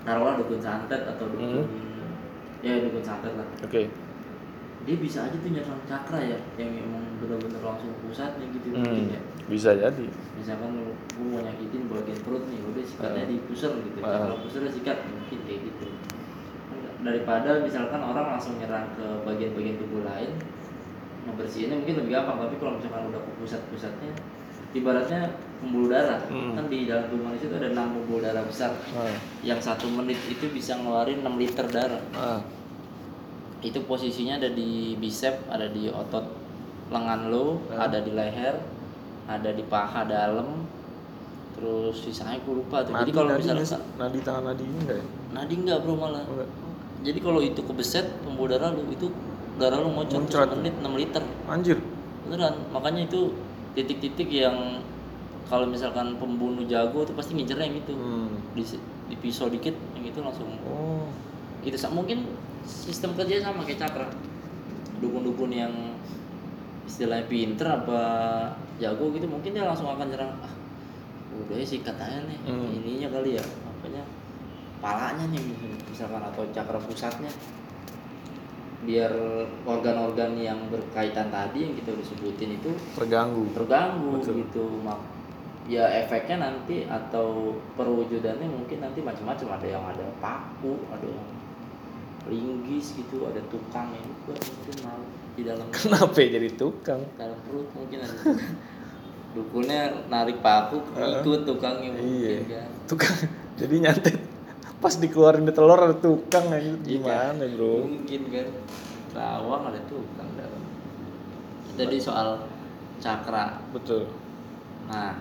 taruhlah 0.00 0.35
dukun 0.37 0.59
santet 0.59 1.02
atau 1.06 1.28
dukun 1.28 1.64
ya 2.61 2.80
dukun 2.80 3.00
santet 3.00 3.32
lah 3.35 3.47
Oke. 3.61 3.88
dia 4.80 4.97
bisa 4.97 5.25
aja 5.25 5.37
tuh 5.37 5.50
nyerang 5.50 5.80
cakra 5.85 6.18
ya 6.18 6.38
yang 6.56 6.73
emang 6.75 7.04
bener-bener 7.20 7.61
langsung 7.61 7.92
pusatnya 8.00 8.49
gitu 8.49 8.73
Hmm. 8.73 8.80
mungkin 8.80 9.06
ya 9.12 9.20
Bisa 9.44 9.75
jadi. 9.75 10.06
misalkan 10.32 10.73
lu, 10.73 10.94
lu 10.94 11.25
mau 11.26 11.42
nyakitin 11.42 11.90
bagian 11.90 12.18
perut 12.23 12.47
nih 12.47 12.62
udah 12.64 12.80
sikatnya 12.80 13.23
Ah. 13.23 13.28
di 13.28 13.37
pusar 13.44 13.73
gitu 13.76 13.99
Ah. 14.00 14.09
cakra 14.14 14.35
pusar 14.40 14.62
sikat 14.66 14.99
mungkin 15.04 15.38
kayak 15.44 15.61
gitu 15.68 15.87
daripada 17.00 17.61
misalkan 17.61 17.97
orang 17.99 18.37
langsung 18.37 18.56
nyerang 18.56 18.92
ke 18.92 19.04
bagian-bagian 19.25 19.76
tubuh 19.76 20.04
lain 20.04 20.37
ngebersihinnya 21.20 21.76
mungkin 21.76 21.97
lebih 21.99 22.12
gampang 22.12 22.37
tapi 22.38 22.54
kalau 22.56 22.73
misalkan 22.76 23.02
udah 23.09 23.20
ke 23.20 23.32
pusat-pusatnya 23.37 24.12
ibaratnya 24.73 25.21
pembuluh 25.59 25.89
darah 25.89 26.21
Hmm. 26.25 26.55
kan 26.55 26.65
di 26.67 26.85
dalam 26.85 27.05
tubuh 27.07 27.25
manusia 27.27 27.47
itu 27.47 27.57
ada 27.57 27.69
enam 27.69 27.89
pembuluh 27.93 28.23
darah 28.23 28.43
besar 28.43 28.73
Nah, 28.91 29.12
yang 29.43 29.59
satu 29.59 29.87
menit 29.89 30.17
itu 30.27 30.47
bisa 30.49 30.75
ngeluarin 30.75 31.21
6 31.21 31.37
liter 31.37 31.67
darah 31.67 32.00
nah. 32.11 32.41
itu 33.61 33.77
posisinya 33.83 34.39
ada 34.39 34.49
di 34.49 34.71
bicep 34.97 35.37
ada 35.47 35.67
di 35.67 35.87
otot 35.87 36.25
lengan 36.89 37.29
lo 37.29 37.61
Ah. 37.69 37.87
ada 37.87 37.99
di 37.99 38.11
leher 38.11 38.57
ada 39.27 39.50
di 39.50 39.62
paha 39.62 40.03
dalam 40.03 40.65
terus 41.53 42.00
sisanya 42.00 42.41
gue 42.41 42.55
lupa 42.57 42.81
tuh 42.81 42.95
jadi 42.95 43.05
Nadi, 43.05 43.12
kalau 43.12 43.29
nadi 43.29 43.43
nggak 43.43 43.59
misalkan 43.59 43.85
sih? 43.85 43.99
nadi 43.99 44.19
tangan 44.21 44.43
nadi 44.47 44.62
ini 44.65 44.77
enggak 44.81 44.97
ya? 44.97 45.05
nadi 45.31 45.55
enggak 45.57 45.79
bro 45.83 45.95
malah 45.95 46.23
enggak. 46.25 46.49
jadi 47.03 47.19
kalau 47.21 47.41
itu 47.41 47.61
kebeset 47.61 48.07
pembuluh 48.23 48.50
darah 48.50 48.71
lu 48.71 48.87
itu 48.89 49.07
darah 49.57 49.77
lu 49.77 49.93
ngocor 49.93 50.19
Muncrat. 50.21 50.47
tuh 50.47 50.57
menit 50.57 50.75
6 50.75 50.89
liter 50.97 51.23
Anjir. 51.45 51.79
beneran 52.25 52.55
makanya 52.71 53.03
itu 53.05 53.21
titik-titik 53.73 54.29
yang 54.29 54.83
kalau 55.45 55.67
misalkan 55.67 56.15
pembunuh 56.15 56.62
jago 56.65 57.03
tuh 57.03 57.12
pasti 57.12 57.35
ngincernya 57.35 57.67
yang 57.67 57.79
itu 57.79 57.93
Hmm. 57.93 58.31
di, 58.53 58.62
di 59.07 59.17
pisau 59.17 59.47
dikit 59.47 59.75
yang 59.93 60.05
itu 60.05 60.19
langsung 60.19 60.50
Oh. 60.62 61.07
Sa- 61.73 61.91
mungkin 61.91 62.25
sistem 62.62 63.12
kerja 63.12 63.43
sama 63.43 63.62
kayak 63.62 63.81
cakra 63.81 64.07
dukun-dukun 64.99 65.50
yang 65.50 65.73
istilahnya 66.83 67.25
pinter 67.25 67.67
apa 67.67 68.00
jago 68.77 69.11
gitu 69.11 69.25
mungkin 69.25 69.53
dia 69.53 69.62
langsung 69.62 69.87
akan 69.87 70.07
nyerang 70.07 70.33
ah 70.41 70.53
udah 71.33 71.55
ya 71.55 71.65
sikat 71.65 71.95
aja 71.95 72.21
nih 72.23 72.39
Hmm. 72.43 72.75
ininya 72.75 73.09
kali 73.11 73.37
ya 73.37 73.45
apanya 73.45 74.03
palanya 74.79 75.25
nih 75.27 75.41
misalkan 75.85 76.21
atau 76.21 76.43
cakra 76.50 76.79
pusatnya 76.79 77.31
biar 78.81 79.13
organ-organ 79.63 80.33
yang 80.35 80.57
berkaitan 80.67 81.29
tadi 81.29 81.59
yang 81.63 81.75
kita 81.75 81.93
udah 81.93 82.07
sebutin 82.07 82.57
itu 82.57 82.71
Terganggu. 82.95 83.45
terganggu 83.53 84.17
Betul. 84.17 84.35
gitu 84.41 84.65
mak 84.81 84.97
ya 85.69 85.85
efeknya 85.87 86.41
nanti 86.41 86.83
atau 86.85 87.53
perwujudannya 87.77 88.49
mungkin 88.49 88.81
nanti 88.81 88.99
macam-macam 89.01 89.49
ada 89.55 89.67
yang 89.69 89.85
ada 89.85 90.07
paku 90.19 90.81
ada 90.91 91.05
yang 91.05 91.29
linggis 92.27 92.95
gitu 92.95 93.25
ada 93.25 93.39
tukang 93.47 93.93
yang 93.93 94.05
juga 94.19 94.35
mungkin 94.41 94.75
mau 94.83 95.01
di 95.31 95.43
dalam 95.45 95.67
Kenapa 95.77 96.17
ya 96.17 96.29
jadi 96.37 96.49
tukang? 96.53 97.01
dalam 97.15 97.39
perut 97.45 97.69
mungkin 97.71 97.99
ada 98.01 98.17
dukunnya 99.31 99.81
narik 100.09 100.41
paku 100.41 100.83
ikut 100.91 101.41
tukangnya 101.45 101.95
mungkin 101.95 102.19
Iya. 102.19 102.39
kan 102.49 102.69
Tukang. 102.89 103.17
Jadi 103.61 103.75
nyantet. 103.79 104.17
Pas 104.81 104.97
dikeluarin 104.97 105.45
di 105.45 105.53
telur 105.53 105.77
ada 105.77 105.93
tukang 105.93 106.49
ya 106.49 106.57
Iya. 106.57 106.73
gimana, 106.81 107.45
Bro? 107.47 107.85
mungkin 107.85 108.21
kan 108.29 108.49
rawang 109.13 109.63
ada 109.69 109.81
tukang 109.85 110.29
dalam 110.35 110.63
jadi 111.77 111.97
soal 111.97 112.49
cakra 112.97 113.61
Betul. 113.71 114.09
Nah, 114.89 115.17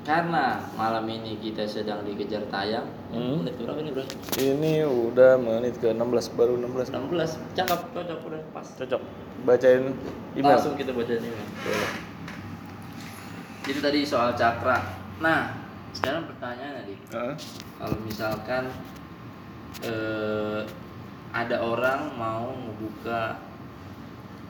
karena 0.00 0.58
malam 0.74 1.04
ini 1.06 1.36
kita 1.36 1.62
sedang 1.62 2.02
dikejar 2.02 2.48
tayang, 2.48 2.88
Hmm. 3.10 3.44
menit 3.44 3.54
berapa 3.54 3.78
ini 3.78 3.90
bro? 3.92 4.04
Ini 4.34 4.72
udah 4.82 5.36
menit 5.36 5.76
ke 5.76 5.92
16 5.92 6.30
baru 6.30 6.56
16. 6.56 6.88
16, 6.88 7.36
cakep, 7.52 7.80
cocok 7.92 8.18
udah 8.24 8.40
pas. 8.50 8.66
Cocok. 8.74 9.02
Bacain 9.44 9.92
email. 10.32 10.56
Langsung 10.56 10.74
kita 10.74 10.90
baca 10.90 11.12
email. 11.12 11.46
Jadi 13.60 13.78
tadi 13.78 14.00
soal 14.02 14.32
cakra. 14.34 14.80
Nah, 15.20 15.52
sekarang 15.92 16.24
pertanyaannya 16.26 16.82
nih, 16.88 16.98
Heeh. 17.12 17.34
kalau 17.76 17.96
misalkan 18.00 18.72
eh, 19.82 20.60
ada 21.30 21.56
orang 21.62 22.10
mau 22.18 22.50
ngebuka 22.50 23.38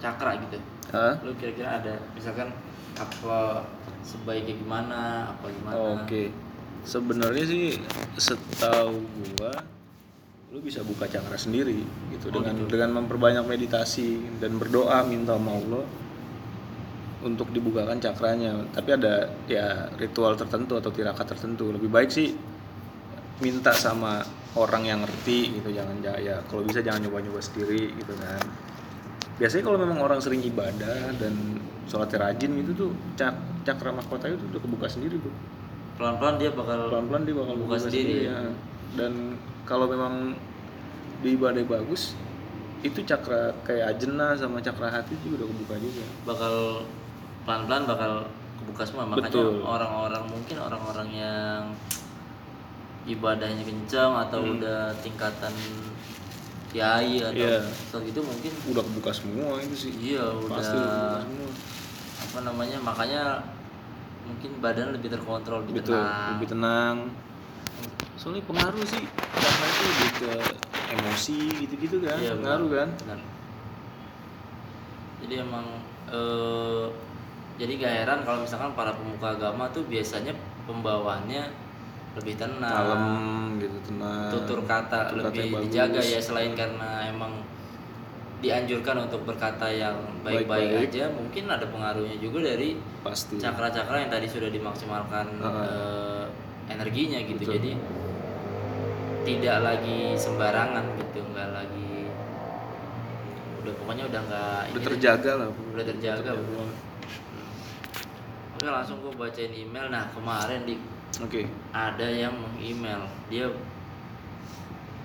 cakra 0.00 0.40
gitu, 0.48 0.56
Hah? 0.96 1.20
lu 1.20 1.36
kira-kira 1.36 1.76
ada, 1.76 1.94
misalkan 2.16 2.48
apa 2.96 3.68
sebaiknya 4.00 4.56
gimana, 4.56 5.00
apa 5.36 5.46
gimana? 5.52 5.76
Oke. 6.02 6.32
Sebenarnya 6.80 7.44
sih 7.44 7.76
setahu 8.16 9.04
gua 9.36 9.52
lu 10.50 10.58
bisa 10.64 10.80
buka 10.82 11.06
cakra 11.06 11.36
sendiri 11.38 11.84
gitu 12.10 12.32
Oh, 12.32 12.40
dengan 12.40 12.56
gitu. 12.58 12.72
dengan 12.74 12.90
memperbanyak 12.98 13.44
meditasi 13.46 14.18
dan 14.42 14.58
berdoa 14.58 15.04
minta 15.06 15.36
sama 15.38 15.54
Allah 15.54 15.84
untuk 17.22 17.52
dibukakan 17.52 18.00
cakranya. 18.00 18.64
Tapi 18.72 18.90
ada 18.96 19.28
ya 19.46 19.92
ritual 20.00 20.34
tertentu 20.34 20.74
atau 20.80 20.90
tirakat 20.90 21.28
tertentu. 21.28 21.70
Lebih 21.70 21.92
baik 21.92 22.10
sih 22.10 22.32
minta 23.40 23.72
sama 23.72 24.20
orang 24.54 24.82
yang 24.84 25.00
ngerti 25.02 25.60
gitu 25.60 25.72
jangan 25.72 25.96
ya 26.20 26.42
kalau 26.46 26.62
bisa 26.66 26.84
jangan 26.84 27.06
nyoba-nyoba 27.08 27.40
sendiri 27.40 27.92
gitu 27.96 28.12
kan. 28.18 28.42
Biasanya 29.40 29.64
kalau 29.64 29.78
memang 29.80 29.98
orang 30.04 30.20
sering 30.20 30.44
ibadah 30.44 31.16
dan 31.16 31.56
sholatnya 31.88 32.28
rajin 32.28 32.60
gitu 32.60 32.70
tuh 32.76 32.90
cak 33.16 33.32
cakra 33.64 33.90
mahkota 33.96 34.28
itu 34.28 34.44
udah 34.52 34.60
kebuka 34.60 34.86
sendiri 34.86 35.16
tuh. 35.16 35.32
Pelan-pelan 35.96 36.36
dia 36.36 36.50
bakal 36.52 36.92
pelan-pelan 36.92 37.22
dia 37.24 37.34
bakal 37.36 37.54
Buka 37.56 37.76
sendiri. 37.80 38.28
ya? 38.28 38.40
dan 38.90 39.38
kalau 39.62 39.86
memang 39.86 40.34
di 41.22 41.38
ibadah 41.38 41.62
bagus 41.62 42.18
itu 42.82 43.04
cakra 43.06 43.52
kayak 43.62 43.94
ajena 43.96 44.34
sama 44.34 44.58
cakra 44.58 44.88
hati 44.88 45.14
juga 45.20 45.44
udah 45.44 45.48
kebuka 45.52 45.74
juga. 45.78 46.04
Bakal 46.26 46.54
pelan-pelan 47.44 47.82
bakal 47.88 48.12
kebuka 48.60 48.82
semua. 48.88 49.04
Makanya 49.08 49.44
orang-orang 49.64 50.24
mungkin 50.28 50.56
orang-orang 50.60 51.08
yang 51.12 51.60
ibadahnya 53.10 53.60
kencang 53.60 54.12
atau 54.20 54.40
Hmm. 54.40 54.52
udah 54.56 54.80
tingkatan 54.98 55.54
kiai 56.68 57.18
atau 57.18 57.34
Iya. 57.34 57.58
setelah 57.66 58.04
itu 58.06 58.20
mungkin 58.20 58.52
udah 58.68 58.82
kebuka 58.82 59.10
semua 59.10 59.58
itu 59.58 59.74
sih 59.76 59.92
iya 59.96 60.22
udah 60.22 60.50
pasti 60.52 60.78
udah 60.78 61.18
semua 61.20 61.50
apa 62.20 62.38
namanya 62.44 62.78
makanya 62.78 63.22
mungkin 64.22 64.50
badan 64.60 64.94
lebih 64.94 65.10
terkontrol 65.10 65.66
lebih 65.66 65.82
betul 65.82 65.98
tenang 65.98 66.30
lebih 66.32 66.48
tenang 66.48 66.96
soalnya 68.14 68.44
pengaruh 68.44 68.84
sih 68.84 69.02
cakra 69.34 69.66
itu 69.66 69.82
lebih 69.82 70.10
ke 70.14 70.32
emosi 70.90 71.38
gitu-gitu 71.58 71.96
kan 72.00 72.16
Iya, 72.16 72.32
pengaruh 72.36 72.68
benar. 72.68 72.78
kan 72.78 72.88
Benar. 73.02 73.20
jadi 75.20 75.34
emang 75.42 75.66
eh, 76.08 76.86
jadi 77.56 77.72
gak 77.76 77.92
heran 77.94 78.18
kalau 78.22 78.38
misalkan 78.40 78.72
para 78.72 78.92
pemuka 78.92 79.34
agama 79.34 79.68
tuh 79.68 79.84
biasanya 79.84 80.32
pembawaannya 80.64 81.50
lebih 82.10 82.34
tenang 82.34 82.74
kalem 82.74 83.04
gitu 83.58 83.78
tenang 83.86 84.30
tutur 84.34 84.60
kata 84.66 84.98
Tutur 85.06 85.30
lebih 85.30 85.46
bagus. 85.54 85.62
dijaga 85.70 86.00
ya 86.02 86.18
selain 86.18 86.52
karena 86.58 87.06
emang 87.06 87.32
dianjurkan 88.40 89.04
untuk 89.04 89.28
berkata 89.28 89.68
yang 89.68 90.00
baik-baik 90.24 90.88
aja 90.88 91.12
mungkin 91.12 91.44
ada 91.46 91.68
pengaruhnya 91.68 92.16
juga 92.16 92.40
dari 92.40 92.72
pasti 93.04 93.36
cakra-cakra 93.36 94.00
yang 94.00 94.10
tadi 94.10 94.26
sudah 94.26 94.48
dimaksimalkan 94.48 95.26
Heeh. 95.38 95.66
eh, 95.68 96.24
energinya 96.72 97.20
gitu 97.20 97.44
Betul. 97.44 97.54
jadi 97.60 97.72
tidak 99.20 99.56
lagi 99.60 100.16
sembarangan 100.16 100.84
gitu 100.96 101.20
nggak 101.20 101.48
lagi 101.52 102.08
udah 103.60 103.72
pokoknya 103.76 104.04
udah 104.08 104.20
nggak 104.24 104.60
udah 104.72 104.82
terjaga 104.88 105.30
lah 105.36 105.48
udah 105.52 105.84
terjaga 105.84 106.30
bro. 106.32 106.64
oke 108.56 108.66
langsung 108.66 108.96
gue 109.04 109.12
bacain 109.14 109.52
email 109.52 109.92
nah 109.92 110.08
kemarin 110.16 110.64
di 110.64 110.80
oke. 111.18 111.40
Ada 111.74 112.06
yang 112.06 112.34
meng-email. 112.38 113.02
Dia 113.26 113.50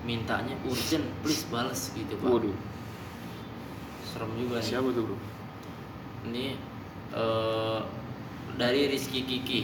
mintanya 0.06 0.54
urgent 0.62 1.02
please 1.26 1.42
balas 1.50 1.90
gitu 1.98 2.14
pak. 2.22 2.30
Waduh. 2.30 2.56
Serem 4.06 4.30
juga 4.38 4.62
nih. 4.62 4.68
Siapa 4.70 4.88
tuh 4.94 5.02
bro? 5.02 5.16
Ini 6.30 6.54
eh, 7.10 7.80
dari 8.54 8.80
Rizky 8.86 9.26
Kiki. 9.26 9.60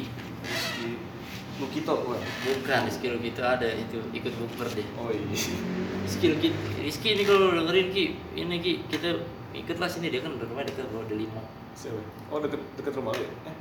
Lukito 1.63 1.95
gua 2.03 2.19
bukan 2.19 2.81
Rizky 2.91 3.07
Lukito 3.13 3.45
ada 3.47 3.71
itu 3.71 4.03
ikut 4.11 4.35
bukber 4.35 4.67
deh. 4.75 4.87
Oh 4.99 5.15
iya. 5.15 5.23
Rizky 6.05 6.27
Lukito 6.35 6.59
Rizky 6.83 7.09
ini 7.15 7.23
kalau 7.23 7.55
dengerin 7.55 7.89
Ki 7.95 8.05
ini 8.35 8.57
Ki 8.59 8.73
kita 8.91 9.23
ikutlah 9.55 9.87
sini 9.87 10.11
dia 10.11 10.25
kan 10.25 10.35
rumah 10.35 10.65
dekat 10.67 10.89
bro 10.91 11.05
di 11.07 11.23
limo 11.23 11.45
siapa? 11.77 12.01
Oh 12.33 12.41
deket 12.41 12.61
deket 12.81 12.93
rumah 12.99 13.13
lu 13.15 13.25
ya? 13.25 13.33
eh. 13.53 13.57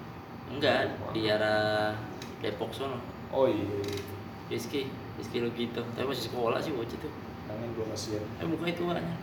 Enggak 0.52 0.80
di 1.16 1.22
arah 1.32 1.96
Depok 2.42 2.74
sono. 2.74 2.98
Oh 3.32 3.48
iya 3.48 3.64
Rizky 4.52 4.92
Rizky 5.16 5.40
Lukito 5.40 5.86
tapi 5.96 6.10
masih 6.10 6.28
sekolah 6.28 6.60
sih 6.60 6.76
bocah 6.76 6.98
tuh. 7.00 7.14
Kangen 7.48 7.70
gua 7.78 7.86
kasihan 7.94 8.26
eh 8.42 8.46
mukanya 8.46 8.76
tuanya 8.76 9.16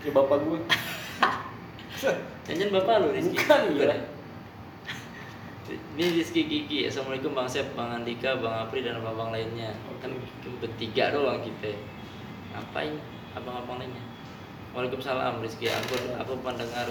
kayak 0.00 0.14
bapak 0.16 0.38
gua. 0.48 0.58
Jangan 2.48 2.68
bapak 2.76 2.94
lu 3.00 3.08
Rizky? 3.16 3.36
Bukan, 3.40 3.60
iya. 3.76 3.84
ya? 3.88 3.96
Ini 5.96 6.20
Rizky 6.20 6.44
Kiki 6.44 6.84
Assalamualaikum 6.84 7.32
Bang 7.32 7.48
Sep, 7.48 7.72
Bang 7.72 7.88
Andika, 7.88 8.36
Bang 8.36 8.68
Apri 8.68 8.84
dan 8.84 9.00
abang 9.00 9.32
lainnya. 9.32 9.72
Kan 10.04 10.12
bertiga 10.60 11.14
doang 11.14 11.40
kita. 11.40 11.72
Ngapain 12.52 13.00
abang-abang 13.32 13.80
lainnya? 13.80 14.04
Waalaikumsalam 14.76 15.40
Rizky. 15.40 15.72
Aku, 15.72 15.96
aku 16.20 16.36
pendengar 16.44 16.84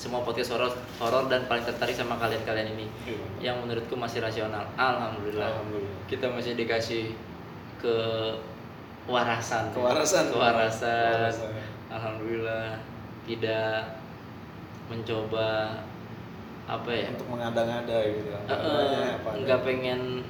semua 0.00 0.24
podcast 0.24 0.56
horor 0.56 0.72
horor 0.96 1.28
dan 1.28 1.44
paling 1.44 1.60
tertarik 1.60 1.92
sama 1.92 2.16
kalian-kalian 2.16 2.72
ini 2.72 2.88
yang 3.36 3.60
menurutku 3.60 3.92
masih 3.92 4.24
rasional. 4.24 4.64
Alhamdulillah. 4.80 5.60
Alhamdulillah. 5.60 6.08
Kita 6.08 6.32
masih 6.32 6.56
dikasih 6.56 7.12
ke 7.76 7.96
warasan. 9.04 9.68
Kewarasan. 9.76 10.32
Kewarasan. 10.32 11.36
Kewarasan. 11.36 11.52
Alhamdulillah 11.92 12.80
tidak 13.28 14.00
mencoba 14.88 15.76
apa 16.64 16.90
ya? 16.96 17.12
untuk 17.12 17.28
mengada-ngada 17.34 17.98
gitu 18.14 18.30
eh, 18.30 19.10
apa 19.18 19.42
nggak 19.42 19.60
pengen 19.66 20.22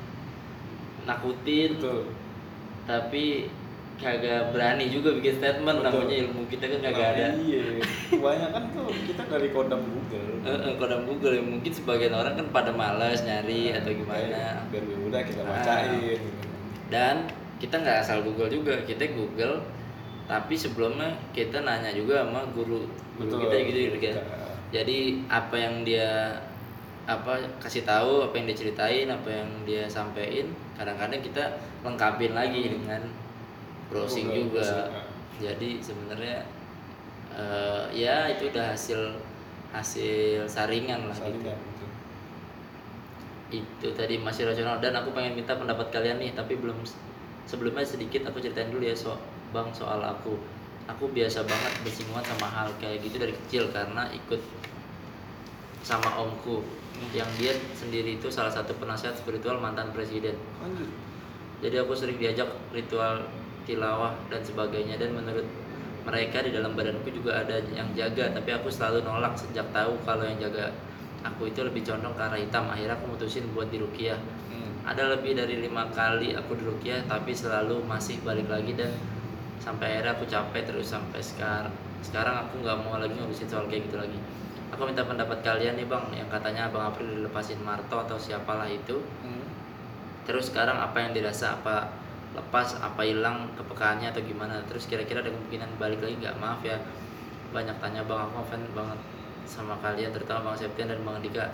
nakutin, 1.05 1.77
betul 1.77 2.09
tapi 2.89 3.47
kagak 4.01 4.57
berani 4.57 4.89
juga 4.89 5.13
bikin 5.13 5.37
statement 5.37 5.85
Betul. 5.85 5.93
namanya 5.93 6.17
ilmu 6.25 6.43
kita 6.49 6.65
kan 6.73 6.81
kagak 6.81 7.07
ada. 7.15 7.25
Nah, 7.31 7.37
iya. 7.45 7.63
Kebanyakan 8.09 8.63
tuh 8.73 8.89
kita 9.05 9.23
dari 9.29 9.49
kodam 9.53 9.81
Google. 9.85 10.29
Eh, 10.41 10.57
eh, 10.57 10.75
kodam 10.81 11.01
Google. 11.05 11.33
Ya 11.37 11.43
mungkin 11.45 11.73
sebagian 11.73 12.17
orang 12.17 12.35
kan 12.35 12.47
pada 12.49 12.73
malas 12.73 13.21
nyari 13.23 13.77
atau 13.77 13.93
gimana. 13.93 14.65
biar 14.73 14.85
udah 14.89 15.21
kita 15.21 15.41
Ah. 15.45 15.49
bacain. 15.53 16.21
Dan 16.89 17.15
kita 17.61 17.75
nggak 17.77 17.99
asal 18.01 18.25
Google 18.25 18.49
juga. 18.49 18.75
Kita 18.83 19.05
Google. 19.13 19.61
Tapi 20.25 20.55
sebelumnya 20.57 21.13
kita 21.37 21.61
nanya 21.61 21.93
juga 21.93 22.25
sama 22.25 22.49
guru. 22.57 22.89
Guru 23.21 23.37
kita 23.37 23.55
gitu 23.69 23.79
gitu 23.93 23.99
kan. 24.01 24.17
Jadi 24.73 25.27
apa 25.29 25.57
yang 25.61 25.85
dia 25.85 26.41
apa 27.05 27.43
kasih 27.59 27.83
tahu 27.83 28.23
apa 28.23 28.39
yang 28.39 28.47
dia 28.47 28.55
ceritain 28.55 29.09
apa 29.11 29.27
yang 29.27 29.49
dia 29.67 29.83
sampaikan 29.91 30.47
kadang-kadang 30.79 31.19
kita 31.19 31.43
lengkapin 31.83 32.39
lagi 32.39 32.71
dengan 32.71 33.03
browsing 33.91 34.31
Google, 34.31 34.63
juga. 34.63 34.63
browsing, 34.63 34.95
ah. 34.95 35.07
jadi 35.43 35.71
sebenarnya 35.83 36.39
eh, 37.35 37.85
ya 37.93 38.17
itu 38.31 38.49
udah 38.49 38.67
hasil 38.73 39.01
hasil 39.71 40.47
saringan 40.47 41.11
lah 41.11 41.15
gitu. 41.19 41.27
Saringan, 41.27 41.59
gitu. 41.59 41.87
itu 43.51 43.89
tadi 43.99 44.15
masih 44.19 44.47
rasional. 44.47 44.79
Dan 44.79 44.95
aku 44.95 45.11
pengen 45.11 45.35
minta 45.35 45.59
pendapat 45.59 45.91
kalian 45.91 46.23
nih 46.23 46.35
tapi 46.35 46.55
belum 46.59 46.79
sebelumnya 47.51 47.83
sedikit 47.83 48.27
aku 48.31 48.39
ceritain 48.39 48.71
dulu 48.71 48.87
ya 48.87 48.95
so 48.95 49.19
bang 49.51 49.71
soal 49.75 49.99
aku. 50.03 50.39
Aku 50.91 51.07
biasa 51.15 51.47
banget 51.47 51.73
bersinggungan 51.87 52.27
sama 52.27 52.51
hal 52.51 52.69
kayak 52.83 52.99
gitu 53.07 53.23
dari 53.23 53.31
kecil 53.47 53.71
karena 53.71 54.11
ikut 54.11 54.43
sama 55.87 56.19
omku. 56.19 56.63
Yang 57.15 57.31
dia 57.39 57.53
sendiri 57.79 58.19
itu 58.19 58.27
salah 58.27 58.51
satu 58.51 58.75
penasihat 58.75 59.15
spiritual 59.15 59.63
mantan 59.63 59.95
presiden. 59.95 60.35
Jadi 61.63 61.77
aku 61.79 61.93
sering 61.95 62.19
diajak 62.19 62.51
ritual 62.75 63.23
tilawah 63.65 64.15
dan 64.33 64.41
sebagainya. 64.45 64.97
Dan 65.01 65.17
menurut 65.17 65.47
mereka 66.07 66.41
di 66.41 66.51
dalam 66.53 66.73
badanku 66.73 67.13
juga 67.13 67.45
ada 67.45 67.61
yang 67.71 67.89
jaga 67.93 68.33
tapi 68.33 68.51
aku 68.57 68.73
selalu 68.73 69.05
nolak 69.05 69.37
sejak 69.37 69.69
tahu 69.69 70.01
kalau 70.09 70.25
yang 70.25 70.41
jaga 70.41 70.73
aku 71.21 71.53
itu 71.53 71.61
lebih 71.61 71.85
condong 71.85 72.17
ke 72.17 72.23
arah 72.25 72.41
hitam. 72.41 72.65
Akhirnya 72.69 72.97
aku 72.97 73.17
mutusin 73.17 73.45
buat 73.53 73.69
dirukiah 73.69 74.17
Hmm. 74.51 74.83
ada 74.83 75.15
lebih 75.15 75.39
dari 75.39 75.63
lima 75.63 75.87
kali 75.95 76.35
aku 76.35 76.59
dirukiah 76.59 77.07
tapi 77.07 77.31
selalu 77.31 77.87
masih 77.87 78.19
balik 78.27 78.51
lagi 78.51 78.75
dan 78.75 78.91
sampai 79.63 79.95
akhirnya 79.95 80.13
aku 80.19 80.25
capek 80.27 80.67
terus 80.67 80.91
sampai 80.91 81.23
sekarang 81.23 81.71
sekarang 82.01 82.35
aku 82.49 82.65
nggak 82.65 82.77
mau 82.81 82.97
lagi 82.97 83.13
ngurusin 83.15 83.47
soal 83.47 83.69
kayak 83.69 83.87
gitu 83.87 84.01
lagi. 84.01 84.19
Aku 84.73 84.89
minta 84.89 85.05
pendapat 85.05 85.45
kalian 85.45 85.77
nih 85.77 85.87
bang. 85.87 86.05
Yang 86.17 86.29
katanya 86.33 86.73
bang 86.73 86.85
April 86.89 87.09
dilepasin 87.13 87.61
Marto 87.61 87.97
atau 88.01 88.17
siapalah 88.17 88.67
itu. 88.67 88.99
Hmm. 89.23 89.45
terus 90.25 90.53
sekarang 90.53 90.79
apa 90.79 90.97
yang 91.01 91.11
dirasa? 91.17 91.59
Apa 91.59 91.91
lepas 92.41 92.81
apa 92.81 93.05
hilang 93.05 93.53
kepekaannya 93.55 94.09
atau 94.11 94.23
gimana. 94.25 94.65
Terus 94.67 94.89
kira-kira 94.89 95.21
ada 95.21 95.31
kemungkinan 95.31 95.77
balik 95.77 96.01
lagi 96.01 96.17
nggak? 96.19 96.37
Maaf 96.41 96.61
ya 96.65 96.81
banyak 97.51 97.77
tanya 97.83 98.03
bang 98.07 98.31
aku 98.31 98.47
fan 98.47 98.63
banget 98.73 99.01
sama 99.43 99.75
kalian 99.83 100.15
terutama 100.15 100.55
bang 100.55 100.57
Septian 100.65 100.89
dan 100.89 101.01
bang 101.05 101.19
Dika. 101.21 101.47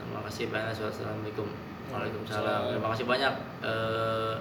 Terima 0.00 0.20
kasih 0.24 0.44
banyak 0.48 0.72
wassalamualaikum. 0.78 1.48
Waalaikumsalam. 1.92 2.60
Terima 2.72 2.88
kasih 2.96 3.06
banyak 3.06 3.34
eh 3.62 4.34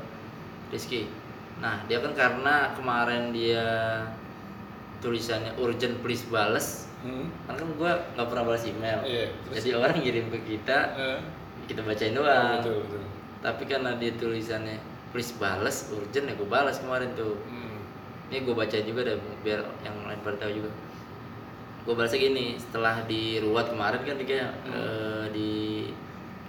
Rizky. 0.72 1.12
Nah 1.60 1.84
dia 1.86 2.02
kan 2.02 2.15
karena 2.15 2.74
kemarin 2.74 3.36
dia 3.36 3.65
tulisannya 5.04 5.52
urgent 5.60 6.00
please 6.00 6.24
bales. 6.32 6.88
Hmm. 7.04 7.28
kan 7.43 7.60
kan 7.60 7.67
gue 7.67 7.91
nggak 8.15 8.28
pernah 8.32 8.43
balas 8.48 8.63
email. 8.63 9.04
Iya, 9.04 9.28
terus? 9.43 9.54
jadi 9.60 9.69
orang 9.76 10.00
ngirim 10.00 10.26
ke 10.32 10.39
kita 10.56 10.96
Eh, 10.96 11.19
kita 11.67 11.84
bacain 11.84 12.15
oh, 12.15 12.24
doang. 12.24 12.63
Betul 12.63 12.76
betul. 12.88 13.04
Tapi 13.43 13.63
karena 13.67 13.91
dia 14.00 14.12
tulisannya 14.15 14.80
please 15.13 15.32
balas 15.34 15.88
urgent 15.89 16.26
ya 16.26 16.34
gue 16.34 16.47
balas 16.47 16.78
kemarin 16.78 17.13
tuh. 17.13 17.38
Hmm. 17.45 17.71
ini 18.28 18.41
gue 18.41 18.52
baca 18.52 18.73
juga 18.73 19.06
deh 19.06 19.13
biar 19.45 19.62
yang 19.82 19.93
lain 20.04 20.17
pada 20.19 20.41
tahu 20.41 20.52
juga. 20.58 20.71
Gue 21.84 21.93
balasnya 21.93 22.19
gini 22.19 22.58
setelah 22.58 23.06
di 23.06 23.38
ruat 23.38 23.69
kemarin 23.69 24.02
kan 24.02 24.17
dia 24.17 24.49
Hmm. 24.65 24.73
eh, 24.73 25.26
di 25.30 25.52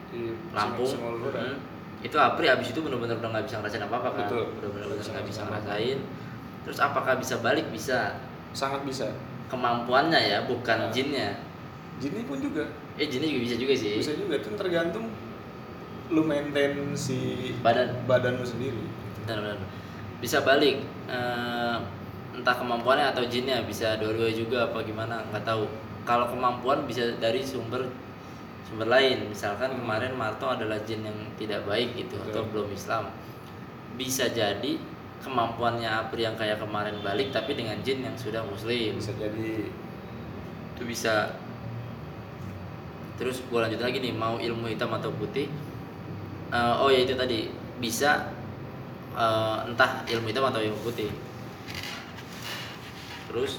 Di 0.08 0.30
Lampung. 0.50 0.86
Singapura, 0.86 1.42
hmm, 1.42 1.58
itu 2.00 2.16
Apri 2.16 2.46
abis 2.46 2.70
itu 2.70 2.80
bener-bener 2.80 3.18
udah 3.18 3.30
nggak 3.30 3.44
bisa 3.44 3.58
ngerasain 3.58 3.82
apa 3.82 3.96
apa 3.98 4.08
kan 4.12 4.24
Betul. 4.24 4.44
bener-bener 4.56 4.86
Bisa 4.94 5.10
nggak 5.10 5.26
bisa 5.26 5.40
ngerasain 5.42 5.98
ngerasain. 5.98 5.98
Terus 6.64 6.78
apakah 6.78 7.12
bisa 7.18 7.34
balik? 7.38 7.66
Bisa. 7.68 8.14
Sangat 8.52 8.80
bisa. 8.82 9.10
Kemampuannya 9.46 10.16
ya 10.16 10.38
bukan 10.46 10.78
Nah. 10.80 10.90
jinnya. 10.90 11.34
Jinnya 11.98 12.22
pun 12.24 12.38
juga. 12.38 12.64
Eh 12.94 13.04
jinnya 13.04 13.26
juga 13.26 13.42
bisa 13.42 13.56
juga 13.58 13.74
sih. 13.74 13.98
Bisa 13.98 14.14
juga 14.14 14.38
itu 14.38 14.48
tergantung 14.54 15.10
lu 16.14 16.22
maintain 16.22 16.72
si 16.94 17.50
badan. 17.60 17.90
badan 18.06 18.38
lu 18.38 18.46
sendiri. 18.46 18.78
Benar-benar 19.26 19.58
bisa 20.22 20.40
balik 20.40 20.78
Eh, 21.04 21.76
entah 22.32 22.56
kemampuannya 22.56 23.12
atau 23.12 23.28
jinnya 23.28 23.60
bisa 23.68 24.00
dua-dua 24.00 24.32
juga 24.32 24.72
apa 24.72 24.80
gimana 24.80 25.20
nggak 25.28 25.44
tahu. 25.44 25.68
Kalau 26.08 26.32
kemampuan 26.32 26.88
bisa 26.88 27.12
dari 27.20 27.44
sumber 27.44 27.84
sumber 28.64 28.88
lain. 28.88 29.28
Misalkan 29.28 29.76
Hmm. 29.76 29.84
kemarin 29.84 30.16
Marto 30.16 30.48
adalah 30.48 30.80
jin 30.88 31.04
yang 31.04 31.18
tidak 31.36 31.68
baik 31.68 31.92
gitu 31.92 32.16
atau 32.24 32.40
Betul. 32.40 32.64
belum 32.64 32.68
Islam. 32.72 33.04
Bisa 34.00 34.32
jadi 34.32 34.80
kemampuannya 35.20 35.86
Apri 35.86 36.24
yang 36.24 36.40
kayak 36.40 36.56
kemarin 36.56 36.96
balik 37.04 37.28
tapi 37.28 37.52
dengan 37.52 37.76
jin 37.84 38.00
yang 38.00 38.16
sudah 38.16 38.40
muslim. 38.48 38.96
Bisa 38.96 39.12
jadi. 39.20 39.68
Itu 40.72 40.82
bisa. 40.88 41.36
Terus 43.20 43.44
gue 43.44 43.60
lanjut 43.60 43.78
lagi 43.78 44.00
nih 44.00 44.10
mau 44.16 44.40
ilmu 44.40 44.72
hitam 44.72 44.90
atau 44.90 45.12
putih 45.14 45.46
Eh, 46.52 46.74
oh 46.76 46.88
ya 46.92 47.00
itu 47.02 47.14
tadi 47.14 47.48
bisa 47.80 48.28
eh, 49.14 49.56
entah 49.64 50.04
ilmu 50.04 50.26
hitam 50.28 50.44
atau 50.44 50.60
ilmu 50.60 50.78
putih. 50.82 51.08
Terus 53.30 53.58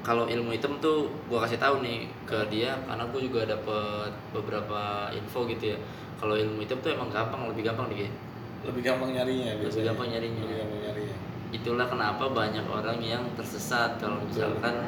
kalau 0.00 0.24
ilmu 0.24 0.50
hitam 0.56 0.80
tuh 0.80 1.12
gue 1.28 1.38
kasih 1.38 1.60
tahu 1.60 1.84
nih 1.84 2.08
ke 2.24 2.48
dia 2.48 2.72
karena 2.88 3.04
gue 3.04 3.20
juga 3.20 3.44
dapet 3.44 4.10
beberapa 4.32 5.12
info 5.12 5.44
gitu 5.46 5.76
ya. 5.76 5.78
Kalau 6.16 6.36
ilmu 6.36 6.60
hitam 6.60 6.80
tuh 6.80 6.92
emang 6.92 7.08
gampang 7.08 7.48
lebih 7.48 7.64
gampang 7.64 7.88
nih 7.88 8.08
lebih 8.60 8.84
gampang 8.84 9.16
nyarinya 9.16 9.56
Lebih 9.56 9.72
biasanya. 9.72 9.86
gampang 9.92 10.08
nyarinya. 10.12 10.42
lebih 10.44 10.56
gampang 10.60 10.80
nyarinya. 10.84 11.16
Itulah 11.50 11.86
kenapa 11.88 12.24
banyak 12.28 12.66
orang 12.68 12.98
yang 13.00 13.24
tersesat. 13.34 13.96
Kalau 13.98 14.20
misalkan 14.22 14.84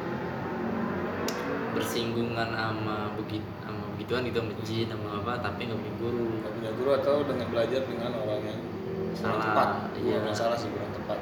bersinggungan 1.72 2.52
sama 2.52 3.10
begitu 3.16 3.48
sama 3.64 3.81
begituan 4.02 4.26
gitu 4.26 4.42
jin 4.66 4.90
sama 4.90 5.22
apa 5.22 5.32
tapi 5.38 5.70
nggak 5.70 5.78
punya 5.78 5.94
guru. 6.02 6.26
Nggak 6.42 6.52
punya 6.58 6.70
guru 6.74 6.90
atau 6.98 7.14
dengan 7.22 7.46
belajar 7.54 7.80
dengan 7.86 8.10
orang 8.18 8.42
yang 8.42 8.60
Salah, 9.14 9.38
tepat. 9.38 9.68
Iya. 10.02 10.16
Bukan 10.26 10.34
salah 10.34 10.58
sih 10.58 10.68
kurang 10.74 10.90
tepat. 10.90 11.18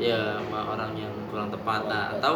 Ya 0.00 0.40
sama 0.40 0.60
orang 0.72 0.92
yang 0.96 1.12
kurang 1.28 1.52
tepat. 1.52 1.84
Kurang 1.84 1.92
nah 1.92 2.04
tepat. 2.08 2.24
atau 2.24 2.34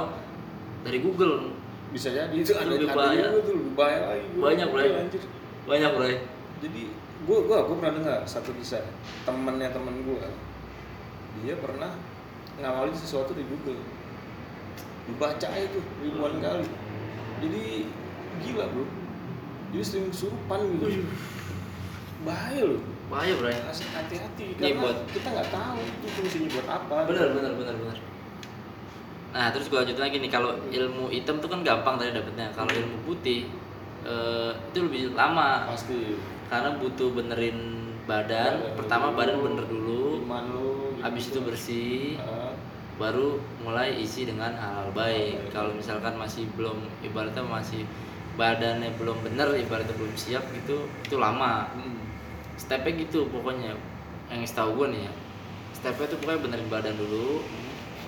dari 0.85 0.99
Google. 1.01 1.57
Bisa 1.89 2.09
jadi 2.13 2.37
itu 2.37 2.53
ada 2.53 2.69
Lebih 2.69 2.89
bahaya. 2.93 3.33
juga 3.33 3.41
tuh 3.49 3.55
lebih 3.57 3.73
bahaya 3.77 4.01
lagi 4.13 4.27
Banyak, 4.37 4.69
anjir. 4.73 5.23
banyak 5.69 5.91
bro 5.93 6.09
jadi 6.63 6.83
gua 7.29 7.39
gua 7.45 7.59
gua 7.69 7.77
pernah 7.81 7.95
dengar 7.97 8.21
satu 8.29 8.53
kisah. 8.57 8.85
Temennya 9.25 9.73
temen 9.73 10.05
gua. 10.05 10.29
Dia 11.41 11.57
pernah 11.57 11.97
ngawalin 12.61 12.93
sesuatu 12.93 13.33
di 13.33 13.45
Google. 13.49 13.81
Dibaca 15.09 15.49
itu 15.57 15.81
ribuan 16.05 16.41
kali. 16.45 16.69
Jadi 17.41 17.65
gila 18.45 18.69
bro 18.69 18.85
jadi 19.73 19.85
sering 19.85 20.07
kesurupan 20.13 20.61
gitu. 20.77 21.01
Bahaya 22.23 22.63
loh. 22.69 22.81
Bahaya 23.09 23.33
bro. 23.41 23.49
Hati-hati. 23.49 24.47
Ini 24.57 24.61
karena 24.61 24.81
buat- 24.85 25.05
kita 25.11 25.29
nggak 25.33 25.49
tahu 25.49 25.79
itu 25.81 26.07
fungsinya 26.13 26.49
buat 26.53 26.69
apa. 26.69 26.97
Bener 27.09 27.27
bener 27.35 27.53
bener 27.57 27.77
bener 27.81 27.99
nah 29.33 29.49
terus 29.49 29.73
gue 29.73 29.81
lanjut 29.81 29.97
lagi 29.97 30.21
nih. 30.21 30.29
Kalau 30.29 30.53
ilmu 30.69 31.09
hitam 31.09 31.41
tuh 31.41 31.49
kan 31.49 31.65
gampang 31.65 31.97
tadi 31.97 32.13
dapetnya. 32.13 32.53
Kalau 32.53 32.69
ilmu 32.69 33.01
putih 33.09 33.49
eh, 34.05 34.53
itu 34.53 34.79
lebih 34.85 35.17
lama. 35.17 35.65
Pasti. 35.73 36.21
Karena 36.53 36.77
butuh 36.77 37.17
benerin 37.17 37.89
badan. 38.05 38.61
Badan 38.61 38.77
pertama 38.77 39.07
dulu, 39.09 39.17
badan 39.17 39.37
bener 39.41 39.65
dulu. 39.73 40.03
iman 40.21 40.45
lu 40.53 40.69
gitu. 40.93 41.01
habis 41.01 41.25
itu 41.33 41.41
bersih. 41.41 42.21
Ah, 42.21 42.53
baru 43.01 43.41
mulai 43.65 43.97
isi 43.97 44.29
dengan 44.29 44.53
hal-hal 44.53 44.93
baik. 44.93 45.49
Baik. 45.49 45.51
kalau 45.57 45.73
misalkan 45.73 46.13
masih 46.21 46.45
belum 46.53 46.77
ibaratnya 47.01 47.41
masih 47.41 47.89
badannya 48.33 48.91
belum 48.97 49.21
bener 49.23 49.53
ibaratnya 49.57 49.93
belum 49.97 50.15
siap 50.17 50.45
gitu 50.57 50.89
itu 51.05 51.17
lama. 51.17 51.69
Hmm. 51.73 52.01
stepnya 52.53 52.95
gitu 53.09 53.27
pokoknya 53.33 53.75
yang 54.31 54.45
setahu 54.47 54.85
gue 54.85 54.95
nih 54.95 55.03
ya. 55.09 55.13
Stepnya 55.75 56.07
tuh 56.07 56.19
pokoknya 56.21 56.41
benerin 56.47 56.69
badan 56.71 56.95
dulu 56.95 57.43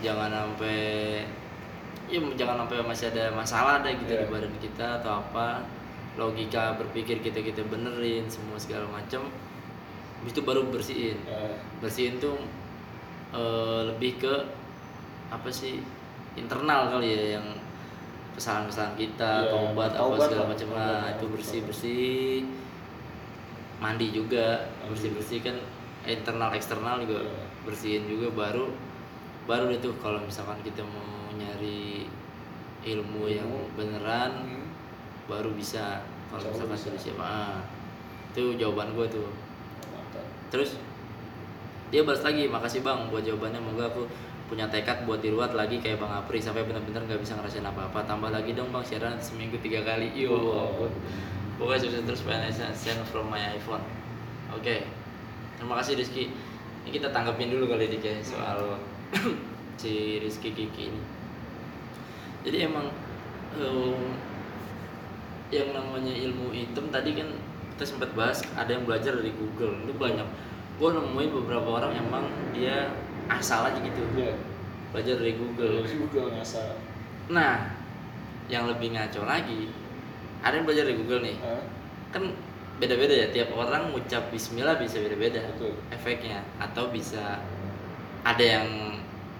jangan 0.04 0.30
sampai 0.30 1.24
ya 2.06 2.20
jangan 2.36 2.62
sampai 2.62 2.84
masih 2.84 3.08
ada 3.10 3.32
masalah 3.32 3.80
deh 3.82 3.96
gitu 3.98 4.12
di 4.14 4.24
Iya. 4.24 4.30
badan 4.30 4.54
kita 4.60 4.86
atau 5.02 5.20
apa. 5.24 5.64
Logika 6.14 6.78
berpikir 6.78 7.18
kita 7.18 7.42
kita 7.42 7.66
benerin 7.66 8.30
semua 8.30 8.54
segala 8.54 8.86
macam 8.86 9.26
habis 10.22 10.30
itu 10.30 10.42
baru 10.46 10.62
bersihin. 10.70 11.18
Ah, 11.26 11.58
bersihin 11.82 12.22
tuh 12.22 12.38
eh, 13.34 13.80
lebih 13.90 14.22
ke 14.22 14.34
apa 15.28 15.50
sih 15.50 15.82
internal 16.38 16.86
kali 16.88 17.10
ya 17.10 17.24
yang 17.40 17.46
kesalahan-kesalahan 18.34 18.94
kita 18.94 19.30
Iya, 19.40 19.50
taubat 19.50 19.92
apa 19.92 20.14
segala 20.18 20.36
lah, 20.36 20.48
macam 20.50 20.68
taubat, 20.68 21.12
itu 21.12 21.24
bersih 21.30 21.52
taubat. 21.54 21.68
bersih 21.70 22.04
mandi 23.76 24.06
juga 24.10 24.46
Mandi. 24.64 24.88
bersih 24.90 25.10
bersih 25.12 25.38
kan 25.40 25.56
internal 26.04 26.50
eksternal 26.52 26.96
juga 27.00 27.20
iya. 27.22 27.44
bersihin 27.62 28.04
juga 28.04 28.28
baru 28.30 28.66
baru 29.44 29.68
itu 29.70 29.92
kalau 29.98 30.20
misalkan 30.20 30.56
kita 30.60 30.80
mau 30.80 31.04
nyari 31.32 32.08
ilmu 32.84 33.24
yang 33.26 33.48
beneran 33.74 34.32
Hmm. 34.36 34.66
baru 35.26 35.52
bisa 35.52 36.00
kalau 36.28 36.44
misalkan 36.44 36.74
bisa. 36.74 36.84
sudah 36.86 37.00
siap 37.00 37.18
ah, 37.18 37.56
itu 38.30 38.56
jawaban 38.56 38.92
gue 38.92 39.06
tuh 39.10 39.28
terus 40.48 40.76
dia 41.88 42.02
balas 42.02 42.22
lagi 42.22 42.46
makasih 42.46 42.80
bang 42.80 43.06
buat 43.08 43.22
jawabannya 43.22 43.60
moga 43.60 43.86
aku 43.86 44.04
punya 44.44 44.68
tekad 44.68 45.08
buat 45.08 45.24
diruat 45.24 45.56
lagi 45.56 45.80
kayak 45.80 45.98
bang 46.04 46.12
Apri 46.20 46.36
sampai 46.36 46.68
benar-benar 46.68 47.08
nggak 47.08 47.20
bisa 47.20 47.34
ngerasain 47.36 47.64
apa-apa. 47.64 48.04
Tambah 48.04 48.28
lagi 48.28 48.52
dong 48.52 48.68
bang 48.70 48.84
siaran 48.84 49.16
seminggu 49.16 49.56
tiga 49.60 49.80
kali. 49.82 50.12
Yo 50.12 50.32
Oh. 50.34 50.90
pokoknya 51.54 51.86
sukses 51.86 52.02
terus 52.02 52.22
pengen 52.26 52.50
send 52.50 53.00
from 53.08 53.30
my 53.30 53.40
iPhone. 53.54 53.82
Oke 54.52 54.84
terima 55.56 55.80
kasih 55.80 55.96
Rizky. 55.96 56.34
Ini 56.84 56.90
kita 56.92 57.08
tanggapin 57.08 57.48
dulu 57.48 57.72
kali 57.72 57.88
Dik 57.88 58.04
ya 58.04 58.12
soal 58.20 58.76
si 59.80 60.20
Rizky 60.20 60.52
Kiki 60.52 60.92
ini. 60.92 61.02
Jadi 62.44 62.68
emang 62.68 62.92
em, 63.56 64.12
yang 65.48 65.72
namanya 65.72 66.12
ilmu 66.12 66.52
hitam 66.52 66.92
tadi 66.92 67.16
kan 67.16 67.32
kita 67.74 67.84
sempat 67.88 68.12
bahas 68.12 68.44
ada 68.54 68.68
yang 68.68 68.84
belajar 68.84 69.16
dari 69.16 69.32
Google. 69.32 69.80
Itu 69.88 69.96
banyak. 69.96 70.28
Gue 70.76 70.90
nemuin 70.90 71.30
beberapa 71.32 71.80
orang 71.80 71.96
emang 71.96 72.26
dia 72.52 72.90
asal 73.28 73.66
aja 73.66 73.78
gitu 73.78 74.02
Iya. 74.14 74.32
belajar 74.92 75.14
dari 75.18 75.34
Google 75.34 75.82
Dari 75.82 75.96
Google 75.98 76.28
ngasal. 76.34 76.78
nah 77.28 77.72
yang 78.46 78.68
lebih 78.68 78.92
ngaco 78.92 79.24
lagi 79.24 79.72
ada 80.44 80.54
yang 80.54 80.64
belajar 80.64 80.84
dari 80.84 80.96
Google 81.00 81.20
nih 81.24 81.36
Hah? 81.40 81.62
kan 82.12 82.22
beda-beda 82.74 83.14
ya 83.14 83.26
tiap 83.30 83.50
orang 83.50 83.90
ngucap 83.90 84.28
Bismillah 84.28 84.76
bisa 84.76 84.98
beda-beda 84.98 85.40
efeknya 85.88 86.42
atau 86.58 86.90
bisa 86.90 87.38
ada 88.22 88.44
yang 88.44 88.66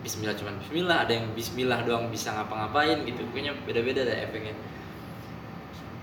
Bismillah 0.00 0.34
cuma 0.34 0.52
Bismillah 0.56 1.04
ada 1.04 1.12
yang 1.12 1.26
Bismillah 1.32 1.82
doang 1.82 2.08
bisa 2.08 2.30
ngapa-ngapain 2.30 3.04
gitu 3.04 3.24
pokoknya 3.28 3.52
beda-beda 3.64 4.04
deh 4.04 4.18
efeknya 4.22 4.54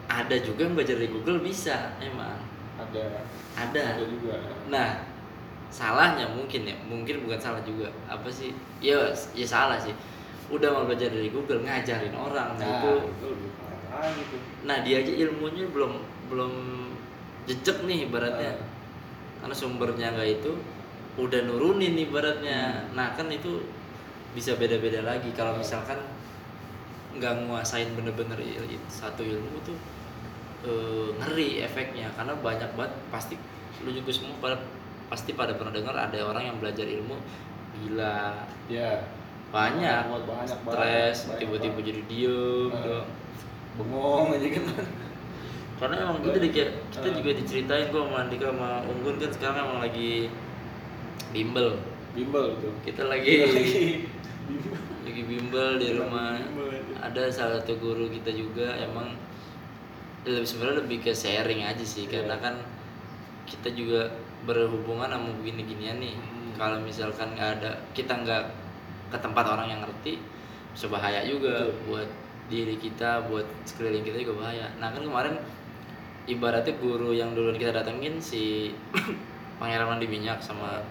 ada 0.08 0.36
juga 0.38 0.67
yang 0.67 0.76
belajar 0.76 0.96
dari 0.96 1.08
Google 1.08 1.39
bisa 1.39 1.96
emang 1.98 2.36
Ada. 2.76 3.24
ada 3.56 3.84
Ada 3.96 4.04
juga. 4.04 4.36
nah 4.67 4.89
salahnya 5.71 6.27
mungkin 6.27 6.67
ya 6.67 6.75
mungkin 6.84 7.23
bukan 7.23 7.39
salah 7.39 7.63
juga. 7.63 7.88
Apa 8.12 8.27
sih? 8.27 8.51
Ya 8.84 8.99
ya 9.31 9.47
salah 9.47 9.79
sih. 9.79 9.95
Udah 10.51 10.67
mau 10.67 10.84
belajar 10.84 11.07
dari 11.07 11.31
Google 11.31 11.63
ngajarin 11.63 12.12
orang. 12.12 12.60
Nah, 12.60 12.67
itu 12.67 12.91
itu 13.07 13.27
tuh. 14.27 14.39
nah 14.67 14.84
dia 14.84 15.03
aja 15.03 15.12
ilmunya 15.12 15.67
belum 15.71 15.99
belum 16.27 16.53
jejak 17.47 17.88
nih 17.88 18.12
ibaratnya. 18.12 18.53
Ah. 18.60 18.69
karena 19.41 19.57
sumbernya 19.57 20.13
nggak 20.13 20.38
itu 20.38 20.53
udah 21.17 21.39
nurunin 21.47 21.97
ibaratnya. 21.97 22.91
Nah 22.93 23.15
kan 23.15 23.31
itu 23.31 23.63
bisa 24.36 24.53
beda-beda 24.60 25.01
lagi. 25.01 25.31
Kalau 25.34 25.55
misalkan 25.55 25.97
nggak 27.15 27.47
nguasain 27.47 27.91
bener-bener 27.95 28.38
satu 28.91 29.23
ilmu 29.23 29.55
itu 29.63 29.73
eh, 30.67 31.10
ngeri 31.15 31.63
efeknya. 31.63 32.12
Karena 32.13 32.36
banyak 32.38 32.69
banget 32.75 32.93
pasti 33.07 33.36
lu 33.81 33.89
juga 33.89 34.12
semua 34.13 34.36
pada 34.38 34.62
pasti 35.12 35.36
pada 35.36 35.52
pernah 35.54 35.69
dengar 35.69 35.91
ada 35.91 36.15
orang 36.24 36.43
yang 36.45 36.58
belajar 36.58 36.88
ilmu 36.88 37.19
gila 37.78 38.47
Ya. 38.65 39.04
banyak 39.52 40.08
Banyak, 40.08 40.24
banyak, 40.24 40.58
stres 40.63 41.17
tiba-tiba 41.36 41.80
jadi 41.82 42.02
diem 42.08 42.71
doang. 42.71 43.08
Bengong 43.76 44.32
aja 44.32 44.47
kan. 44.50 44.63
karena 45.76 45.95
emang 46.00 46.21
gitu 46.21 46.38
deh 46.38 46.52
kayak 46.52 46.71
kita 46.89 47.08
Ah. 47.10 47.15
juga 47.17 47.30
diceritain 47.34 47.88
gua 47.89 48.06
sama 48.06 48.17
Andika 48.21 48.47
sama 48.47 48.69
Unggun 48.86 49.15
kan 49.17 49.30
sekarang 49.30 49.58
emang 49.60 49.80
lagi 49.82 50.30
bimbel 51.32 51.76
Bimbel 52.12 52.54
tuh. 52.60 52.71
kita 52.82 53.08
lagi 53.08 53.41
Bimbel. 53.41 54.74
lagi 55.02 55.21
bimbel 55.26 55.69
di 55.76 55.88
rumah 55.91 56.38
Bimbel 56.38 56.80
ada 56.95 57.21
salah 57.28 57.58
satu 57.58 57.76
guru 57.76 58.08
kita 58.08 58.30
juga 58.30 58.78
emang 58.78 59.15
lebih 60.21 60.45
sebenarnya 60.45 60.86
lebih 60.86 60.97
ke 61.02 61.12
sharing 61.12 61.65
aja 61.65 61.82
sih 61.82 62.06
Iya. 62.06 62.24
karena 62.24 62.36
kan 62.38 62.56
kita 63.43 63.74
juga 63.74 64.06
berhubungan 64.45 65.10
sama 65.10 65.30
begini-ginian 65.41 65.97
nih 66.01 66.15
Hmm. 66.17 66.54
kalau 66.58 66.77
misalkan 66.82 67.32
nggak 67.34 67.62
ada 67.62 67.71
kita 67.95 68.12
nggak 68.12 68.43
ke 69.12 69.17
tempat 69.17 69.45
orang 69.47 69.67
yang 69.71 69.82
ngerti 69.82 70.19
bisa 70.71 70.88
bahaya 70.88 71.23
juga 71.23 71.67
Betul. 71.67 71.77
buat 71.88 72.10
diri 72.51 72.75
kita 72.75 73.27
buat 73.32 73.47
sekeliling 73.63 74.04
kita 74.04 74.17
juga 74.23 74.43
bahaya 74.43 74.67
nah 74.80 74.91
kan 74.91 75.04
kemarin 75.04 75.36
ibaratnya 76.27 76.75
guru 76.77 77.15
yang 77.15 77.32
dulu 77.34 77.56
kita 77.56 77.71
datengin 77.71 78.19
si 78.19 78.75
Pangeran 79.60 79.88
Mandi 79.93 80.08
Minyak 80.10 80.41
sama 80.41 80.82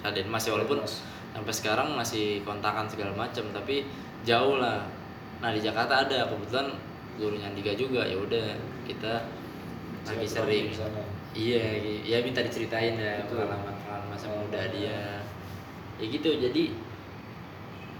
Raden 0.00 0.30
Mas 0.30 0.46
ya 0.46 0.54
walaupun 0.56 0.80
Mas. 0.80 1.02
sampai 1.30 1.54
sekarang 1.54 1.94
masih 1.94 2.42
kontakan 2.42 2.86
segala 2.90 3.14
macam 3.14 3.44
tapi 3.54 3.86
jauh 4.26 4.58
lah 4.58 4.82
nah 5.40 5.50
di 5.54 5.60
Jakarta 5.62 6.04
ada 6.08 6.28
kebetulan 6.28 6.72
gurunya 7.16 7.46
Andika 7.48 7.72
juga 7.76 8.04
ya 8.04 8.16
udah 8.16 8.56
kita 8.88 9.22
lagi 10.08 10.26
sering. 10.26 10.72
Iya 11.32 11.62
gi- 11.78 12.02
ya 12.04 12.18
minta 12.20 12.40
diceritain 12.40 12.94
ya 12.94 13.22
pengalaman 13.24 13.70
pengalaman 13.76 14.08
masa 14.08 14.26
muda 14.28 14.60
dia 14.68 15.22
ya 15.96 16.04
gitu 16.06 16.30
jadi 16.36 16.64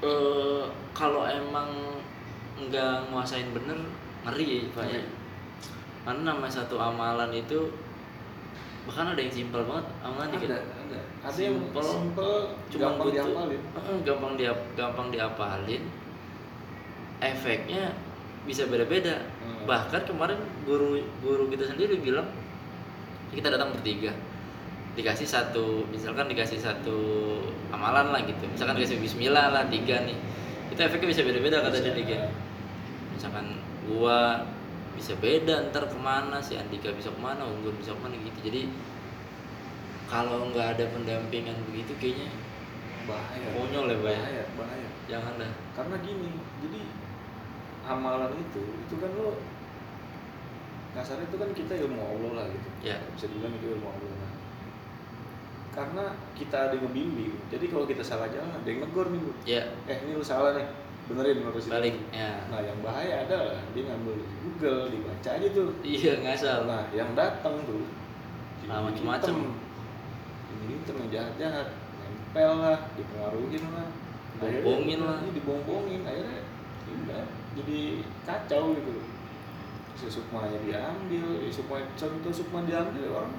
eh 0.00 0.62
kalau 0.90 1.24
emang 1.24 1.68
nggak 2.58 3.08
nguasain 3.08 3.52
bener 3.52 3.76
ngeri 4.24 4.44
ya 4.44 4.60
Pak 4.72 4.84
ya 4.84 4.90
Ngeri. 4.90 5.04
karena 6.00 6.22
namanya 6.26 6.52
satu 6.58 6.76
amalan 6.76 7.30
itu 7.30 7.70
bahkan 8.82 9.12
ada 9.12 9.20
yang 9.20 9.30
simpel 9.30 9.62
banget 9.62 9.86
amalan 10.00 10.28
dikit 10.32 10.50
Ada, 10.50 10.58
ada. 10.58 10.98
Ada 11.20 11.40
yang 11.44 11.56
simple, 11.60 12.32
cuma 12.72 12.80
gampang 12.80 13.04
butuh 13.04 13.12
dihafalin. 13.12 13.60
Heeh, 13.76 13.96
gampang 14.02 14.32
dia 14.34 14.52
gampang 14.72 15.06
diapalin 15.12 15.82
efeknya 17.20 17.92
bisa 18.42 18.64
beda-beda 18.66 19.20
Hmm. 19.40 19.68
bahkan 19.68 20.00
kemarin 20.02 20.40
guru 20.64 20.96
guru 21.20 21.44
kita 21.46 21.68
sendiri 21.68 22.00
bilang 22.00 22.24
kita 23.34 23.48
datang 23.52 23.74
bertiga 23.74 24.12
dikasih 24.98 25.26
satu 25.26 25.86
misalkan 25.88 26.26
dikasih 26.26 26.58
satu 26.58 26.98
amalan 27.70 28.10
lah 28.10 28.20
gitu 28.26 28.44
misalkan 28.50 28.76
dikasih 28.78 28.98
Bismillah 28.98 29.54
lah 29.54 29.64
tiga 29.70 30.02
nih 30.02 30.18
itu 30.70 30.80
efeknya 30.80 31.08
bisa 31.10 31.22
beda-beda 31.26 31.62
kata 31.62 31.78
dia 31.82 31.94
ya. 31.94 32.20
misalkan 33.14 33.58
gua 33.86 34.46
bisa 34.98 35.14
beda 35.16 35.70
ntar 35.70 35.86
ke 35.86 35.98
mana 35.98 36.42
si 36.42 36.58
Andika 36.58 36.92
bisa 36.92 37.08
ke 37.14 37.20
mana 37.22 37.46
Unggun 37.46 37.74
bisa 37.78 37.94
ke 37.94 38.00
mana 38.02 38.18
gitu 38.18 38.38
jadi 38.50 38.68
kalau 40.10 40.50
nggak 40.50 40.76
ada 40.76 40.84
pendampingan 40.90 41.54
begitu 41.70 41.94
kayaknya 42.02 42.34
bahaya. 43.06 43.48
Konyol 43.54 43.86
ya, 43.90 43.96
Pak, 43.96 44.10
ya? 44.10 44.18
Bahaya, 44.18 44.44
bahaya. 44.58 44.88
jangan 45.10 45.32
dah 45.40 45.52
Karena 45.74 45.96
gini, 46.04 46.30
jadi 46.62 46.82
amalan 47.86 48.32
itu, 48.38 48.62
itu 48.86 48.94
kan 49.00 49.10
lo 49.16 49.40
kasarnya 50.96 51.26
itu 51.30 51.36
kan 51.38 51.50
kita 51.54 51.72
ilmu 51.86 52.00
Allah 52.02 52.30
lah 52.42 52.46
gitu. 52.50 52.68
ya 52.82 52.96
Bisa 53.14 53.26
dibilang 53.30 53.54
itu 53.54 53.66
ilmu 53.78 53.86
Allah. 53.86 54.12
Nah, 54.18 54.32
karena 55.70 56.04
kita 56.34 56.56
ada 56.66 56.74
yang 56.74 56.90
ngebimbing, 56.90 57.34
jadi 57.46 57.64
kalau 57.70 57.86
kita 57.86 58.02
salah 58.02 58.26
jalan 58.26 58.50
ada 58.50 58.66
yang 58.66 58.82
negor 58.82 59.06
nih 59.14 59.20
bu. 59.22 59.30
ya 59.46 59.62
Eh 59.86 59.98
ini 60.02 60.18
lu 60.18 60.24
salah 60.26 60.58
nih, 60.58 60.66
benerin 61.06 61.46
lurusin. 61.46 61.70
balik 61.70 61.94
ya 62.10 62.42
Nah 62.50 62.58
yang 62.58 62.78
bahaya 62.82 63.22
adalah 63.22 63.62
dia 63.70 63.82
ngambil 63.86 64.18
di 64.18 64.34
Google, 64.42 64.90
dibaca 64.90 65.30
aja 65.30 65.48
tuh. 65.54 65.70
iya 65.86 66.18
ngasal 66.26 66.66
Nah 66.66 66.82
yang 66.90 67.14
datang 67.14 67.54
tuh, 67.64 67.86
Ah, 68.70 68.86
ini 68.86 70.74
hitam 70.78 70.96
yang 71.02 71.10
jahat-jahat, 71.10 71.68
nempel 72.02 72.52
lah, 72.62 72.78
dipengaruhin 72.94 73.64
lah, 73.74 73.88
Bohongin 74.40 75.00
lah. 75.02 75.18
Dibohong-bohongin, 75.34 76.00
akhirnya 76.06 76.40
ya 76.86 76.92
udah 77.06 77.22
jadi 77.58 77.78
kacau 78.24 78.72
gitu. 78.78 78.94
Si 80.00 80.08
sukmanya 80.08 80.56
diambil, 80.64 81.44
ya 81.44 81.50
sukma 81.52 81.76
contoh 81.92 82.32
sukma 82.32 82.64
diambil 82.64 83.04
ya 83.04 83.10
orang 83.12 83.34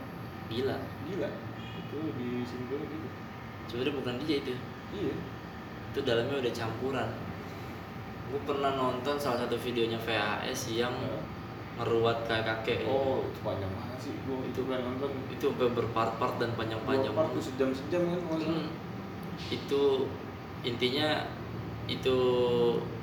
gila 0.45 0.77
gila. 1.09 1.29
Itu 1.73 1.95
lebih 2.05 2.45
simpel 2.45 2.77
gitu. 2.85 3.07
sebenarnya 3.65 3.93
bukan 3.97 4.15
dia 4.21 4.35
itu 4.37 4.53
Iya. 4.91 5.15
itu 5.89 5.99
dalamnya 6.03 6.43
udah 6.43 6.53
campuran 6.53 7.09
gue 8.27 8.41
pernah 8.43 8.71
nonton 8.75 9.15
salah 9.15 9.43
satu 9.43 9.55
videonya 9.55 9.95
VHS 9.97 10.75
yang 10.75 10.91
Nah. 10.91 11.23
ngeruat 11.79 12.27
kayak 12.27 12.43
kakek 12.45 12.83
Oh, 12.83 13.23
itu 13.23 13.39
panjang 13.41 13.71
banget 13.71 13.97
sih. 13.97 14.13
Gua 14.27 14.43
itu 14.43 14.61
kan 14.67 14.83
nonton 14.83 15.11
itu 15.31 15.45
sampai 15.49 15.71
berpart-part 15.71 16.35
dan 16.35 16.51
panjang-panjang 16.53 17.15
part 17.15 17.31
tuh 17.31 17.41
sejam-sejam 17.41 18.01
kan. 18.11 18.39
Hmm. 18.43 18.67
itu 19.49 20.05
intinya 20.61 21.25
itu 21.87 22.17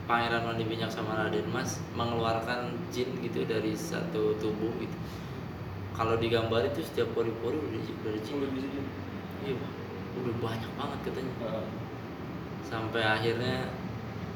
Pangeran 0.08 0.40
Mandi 0.42 0.64
Minyak 0.64 0.88
sama 0.88 1.12
Raden 1.14 1.44
Mas 1.52 1.84
mengeluarkan 1.92 2.72
jin 2.88 3.12
gitu 3.20 3.44
dari 3.44 3.76
satu 3.76 4.32
tubuh 4.40 4.72
gitu 4.80 4.96
kalau 5.92 6.16
digambar 6.16 6.64
itu 6.64 6.80
setiap 6.80 7.12
pori-pori 7.12 7.58
udah 7.58 7.80
jin 7.82 7.96
Udah 8.00 8.50
bisa 8.50 8.66
gitu. 8.66 8.88
iya 9.44 9.54
udah 10.16 10.34
banyak 10.40 10.70
banget 10.74 10.98
katanya 11.04 11.32
Nah, 11.38 11.64
sampai 12.64 13.00
akhirnya 13.00 13.56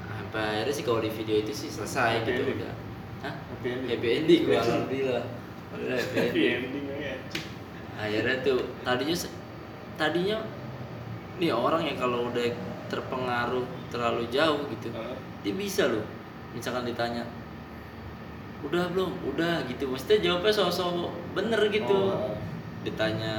sampai 0.02 0.40
akhirnya 0.42 0.74
sih 0.74 0.84
kalau 0.84 1.00
di 1.00 1.08
video 1.08 1.36
itu 1.36 1.52
sih 1.52 1.68
selesai 1.68 2.20
Happy 2.20 2.28
gitu 2.28 2.42
ending. 2.42 2.58
udah 2.60 2.72
Hah? 3.22 3.34
happy 3.50 3.68
ending. 3.70 3.88
happy 3.90 4.08
ending 4.12 4.40
gua 4.44 4.56
alhamdulillah 4.60 5.22
Udah 5.72 5.96
happy 5.96 6.18
ending. 6.20 6.84
ending 6.84 6.84
ya. 7.00 7.14
akhirnya 7.94 8.36
tuh 8.40 8.58
tadinya 8.82 9.16
tadinya 9.94 10.36
nih 11.36 11.50
orang 11.50 11.82
yang 11.84 11.96
kalau 11.96 12.28
udah 12.28 12.44
terpengaruh 12.88 13.64
terlalu 13.88 14.24
jauh 14.28 14.60
gitu 14.68 14.92
Heeh. 14.92 15.16
Dia 15.42 15.54
bisa 15.54 15.90
loh 15.90 16.06
misalkan 16.54 16.86
ditanya 16.86 17.26
udah 18.62 18.84
belum? 18.94 19.10
Udah 19.34 19.66
gitu. 19.66 19.90
Maksudnya 19.90 20.18
jawabnya 20.22 20.54
sosok 20.54 21.10
bener 21.34 21.60
gitu. 21.68 22.14
Oh. 22.14 22.34
ditanya 22.82 23.34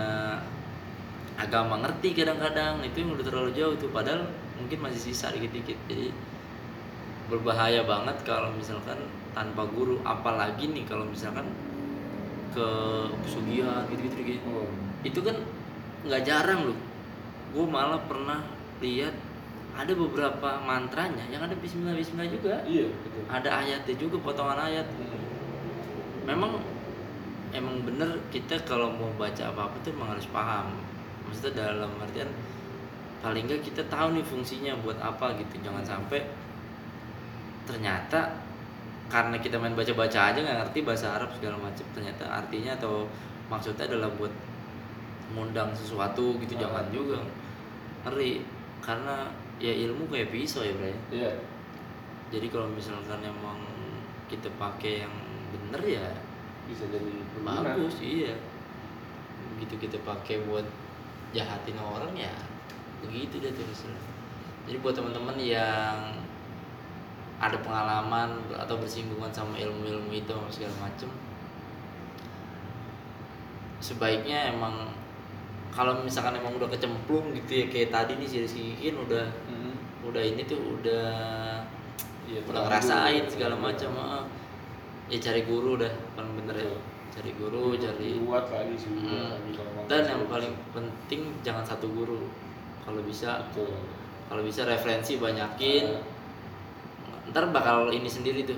agama 1.35 1.79
ngerti 1.83 2.15
kadang-kadang? 2.15 2.79
Itu 2.83 3.03
yang 3.03 3.11
udah 3.15 3.25
terlalu 3.27 3.51
jauh 3.55 3.75
tuh 3.75 3.91
padahal 3.91 4.27
mungkin 4.59 4.79
masih 4.83 5.11
sisa 5.11 5.31
dikit-dikit. 5.31 5.75
Jadi 5.87 6.11
berbahaya 7.27 7.83
banget 7.87 8.19
kalau 8.27 8.51
misalkan 8.55 8.99
tanpa 9.31 9.67
guru. 9.67 9.99
Apalagi 10.03 10.71
nih 10.71 10.87
kalau 10.87 11.07
misalkan 11.07 11.47
ke 12.53 12.69
pesugihan 13.25 13.81
gitu-gitu 13.89 14.37
gitu 14.37 14.45
Oh. 14.45 14.69
itu 15.01 15.19
kan 15.23 15.35
nggak 16.07 16.23
jarang 16.23 16.71
loh. 16.71 16.79
Gue 17.51 17.65
malah 17.67 17.99
pernah 18.07 18.43
lihat 18.79 19.15
ada 19.73 19.93
beberapa 19.97 20.49
mantranya 20.62 21.25
yang 21.33 21.41
ada 21.41 21.57
bismillah 21.57 21.97
bismillah 21.97 22.29
juga. 22.29 22.55
Iya, 22.62 22.93
betul. 22.93 23.23
ada 23.25 23.49
ayatnya 23.49 23.95
juga 23.97 24.17
potongan 24.21 24.59
ayat. 24.69 24.86
Hmm. 24.86 25.21
memang 26.23 26.55
emang 27.51 27.83
bener 27.83 28.07
kita 28.31 28.55
kalau 28.63 28.88
mau 28.95 29.12
baca 29.19 29.43
apa 29.51 29.67
apa 29.67 29.75
tuh 29.81 29.91
emang 29.97 30.13
harus 30.13 30.29
paham. 30.29 30.77
Maksudnya 31.25 31.65
dalam 31.65 31.89
artian 31.97 32.29
paling 33.25 33.49
nggak 33.49 33.65
kita 33.65 33.81
tahu 33.89 34.13
nih 34.13 34.25
fungsinya 34.25 34.77
buat 34.86 34.97
apa 35.01 35.33
gitu. 35.41 35.57
Jangan 35.65 35.81
sampai 35.81 36.21
ternyata 37.65 38.39
karena 39.09 39.38
kita 39.41 39.57
main 39.57 39.73
baca-baca 39.73 40.31
aja 40.31 40.39
nggak 40.39 40.57
ngerti 40.63 40.79
bahasa 40.86 41.17
Arab 41.17 41.29
segala 41.38 41.57
macam 41.59 41.86
ternyata 41.93 42.25
artinya 42.29 42.73
atau 42.77 43.05
maksudnya 43.51 43.86
adalah 43.86 44.09
buat 44.17 44.31
ngundang 45.33 45.73
sesuatu 45.73 46.38
gitu 46.45 46.62
jangan 46.62 46.86
juga 46.93 47.19
ngeri. 48.05 48.45
Karena 48.83 49.31
ya 49.63 49.71
ilmu 49.88 50.12
kayak 50.12 50.28
pisau 50.28 50.60
ya 50.60 50.76
Bray 50.76 50.91
Iya. 51.08 51.32
jadi 52.28 52.52
kalau 52.52 52.67
misalkan 52.67 53.23
emang 53.23 53.63
kita 54.28 54.52
pakai 54.60 55.08
yang 55.08 55.13
bener 55.56 55.82
ya 55.82 56.08
Bisa 56.67 56.84
jadi 56.88 57.08
berguna. 57.36 57.63
bagus 57.63 58.04
iya 58.04 58.36
begitu 59.56 59.88
kita 59.88 59.97
pakai 60.04 60.43
buat 60.43 60.67
jahatin 61.32 61.80
orang 61.80 62.12
ya 62.12 62.32
begitu 62.99 63.39
deh 63.39 63.52
terus 63.52 63.88
jadi 64.63 64.80
buat 64.80 64.95
teman-teman 64.95 65.36
yang 65.39 66.19
ada 67.39 67.60
pengalaman 67.60 68.39
atau 68.56 68.80
bersinggungan 68.80 69.28
sama 69.32 69.60
ilmu-ilmu 69.60 70.12
itu 70.12 70.32
segala 70.47 70.76
macem 70.88 71.12
sebaiknya 73.84 74.56
emang 74.56 74.95
kalau 75.73 75.99
misalkan 76.06 76.38
emang 76.39 76.56
udah 76.56 76.69
kecemplung 76.71 77.34
gitu 77.36 77.52
ya 77.60 77.65
kayak 77.67 77.89
tadi 77.91 78.15
nih 78.15 78.28
si 78.30 78.38
Rizky 78.45 78.93
udah. 78.93 79.26
Udah 80.13 80.23
ini 80.23 80.45
tuh 80.45 80.62
udah 80.78 81.10
Iya, 82.23 82.39
udah 82.47 82.62
ngerasain 82.69 83.28
segala 83.28 83.58
macam 83.60 83.91
ah. 83.99 84.23
ya 85.12 85.19
cari 85.19 85.43
guru 85.43 85.76
dah 85.76 85.91
paling 86.15 86.34
bener 86.39 86.56
ya. 86.56 86.71
Cari 87.12 87.36
guru 87.36 87.76
cari 87.76 88.15
Buat 88.23 88.47
lagi 88.47 88.73
sih, 88.80 88.89
Hmm. 88.95 89.36
lagi 89.36 89.52
kalau 89.54 89.71
mau 89.76 89.84
dan 89.91 90.02
yang 90.08 90.23
paling 90.32 90.54
penting 90.71 91.36
jangan 91.43 91.62
satu 91.67 91.91
guru. 91.91 92.32
Kalau 92.88 93.04
bisa 93.04 93.43
betul. 93.52 93.76
kalau 94.32 94.41
bisa 94.45 94.63
referensi 94.63 95.19
banyakin. 95.19 95.99
Ntar 97.34 97.52
bakal 97.52 97.91
ini 97.91 98.08
sendiri 98.08 98.47
tuh 98.47 98.58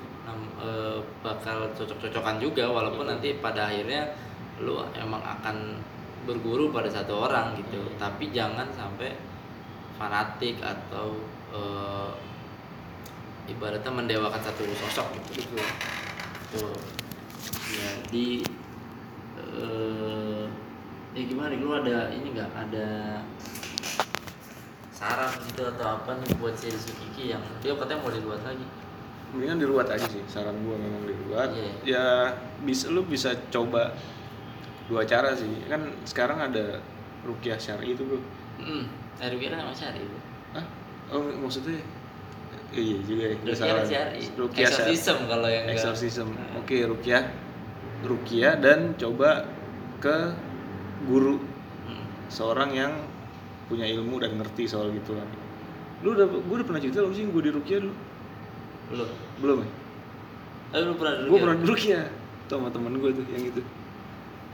eh, 0.61 0.99
bakal 1.25 1.73
cocok-cocokan 1.73 2.37
juga 2.37 2.69
walaupun 2.69 3.05
Betul. 3.05 3.11
nanti 3.17 3.29
pada 3.41 3.67
akhirnya 3.69 4.13
lu 4.61 4.79
emang 4.95 5.19
akan 5.19 5.81
berguru 6.29 6.69
pada 6.69 6.87
satu 6.87 7.25
orang 7.27 7.57
gitu. 7.57 7.81
Tapi 7.97 8.29
jangan 8.29 8.69
sampai 8.71 9.17
fanatik 9.97 10.61
atau 10.61 11.17
eh, 11.55 12.11
ibaratnya 13.55 13.91
mendewakan 13.91 14.41
satu 14.43 14.63
sosok 14.75 15.07
gitu 15.31 15.55
Betul. 15.55 15.63
tuh 16.51 16.75
ya 17.71 17.89
di 18.11 18.43
eh 19.35 20.45
ya 21.15 21.21
gimana 21.23 21.55
lu 21.55 21.71
ada 21.71 22.11
ini 22.11 22.35
nggak 22.35 22.51
ada 22.51 23.21
saran 24.91 25.31
gitu 25.47 25.63
atau 25.63 25.99
apa 25.99 26.11
nih 26.19 26.31
buat 26.39 26.55
si 26.55 26.71
Rizky 26.71 26.93
Kiki 26.95 27.23
yang 27.35 27.43
dia 27.59 27.75
katanya 27.75 28.03
mau 28.03 28.11
dibuat 28.11 28.43
lagi 28.43 28.67
Mendingan 29.35 29.59
diruat 29.59 29.91
aja 29.91 30.07
sih, 30.07 30.23
saran 30.31 30.55
gua 30.63 30.79
memang 30.79 31.03
diruat. 31.03 31.51
Iya. 31.51 31.71
Ya 31.83 32.05
bisa 32.63 32.87
lu 32.87 33.03
bisa 33.03 33.35
coba 33.51 33.91
dua 34.87 35.03
cara 35.03 35.35
sih. 35.35 35.49
Kan 35.67 35.91
sekarang 36.07 36.39
ada 36.39 36.79
rukyah 37.27 37.59
syar'i 37.59 37.99
itu, 37.99 38.07
Bro. 38.07 38.23
hmm 38.63 39.05
dari 39.19 39.35
kira 39.39 39.55
nama 39.55 39.71
syari 39.71 40.03
Hah? 40.03 40.23
Oh, 41.11 41.21
maksudnya 41.39 41.79
Iya 42.75 42.97
juga 43.07 43.23
ya. 43.23 43.35
nggak 43.39 43.55
Rukyah 43.55 43.55
salah. 43.55 43.85
syar'i. 43.87 44.23
exorcism 44.59 45.17
kalau 45.31 45.47
yang 45.47 45.63
enggak. 45.63 45.79
Exorcism. 45.79 46.27
Nah. 46.33 46.59
Oke, 46.59 46.77
rukyah. 46.83 47.23
Rukyah 48.03 48.53
dan 48.59 48.79
coba 48.95 49.47
ke 49.97 50.17
guru 51.07 51.39
Hmm. 51.85 52.05
seorang 52.27 52.75
yang 52.75 52.91
punya 53.65 53.87
ilmu 53.87 54.19
dan 54.19 54.35
ngerti 54.35 54.67
soal 54.67 54.91
gituan. 54.91 55.23
Lu 56.03 56.13
udah 56.13 56.27
gue 56.27 56.41
udah 56.51 56.67
pernah 56.67 56.81
cerita 56.83 56.99
belum 56.99 57.15
sih 57.15 57.23
gue 57.25 57.41
di 57.41 57.51
rukyah 57.53 57.79
dulu? 57.81 57.95
belum 58.85 59.07
Belum 59.41 59.57
ya? 59.63 59.69
lu 60.75 60.93
pernah 60.93 61.13
dulu 61.17 61.29
Gue 61.31 61.39
pernah 61.41 61.57
di 61.57 61.65
rukyah 61.65 62.05
tuh 62.45 62.55
sama 62.59 62.69
temen 62.69 62.93
gue 62.99 63.09
tuh 63.13 63.25
yang 63.31 63.43
itu. 63.47 63.61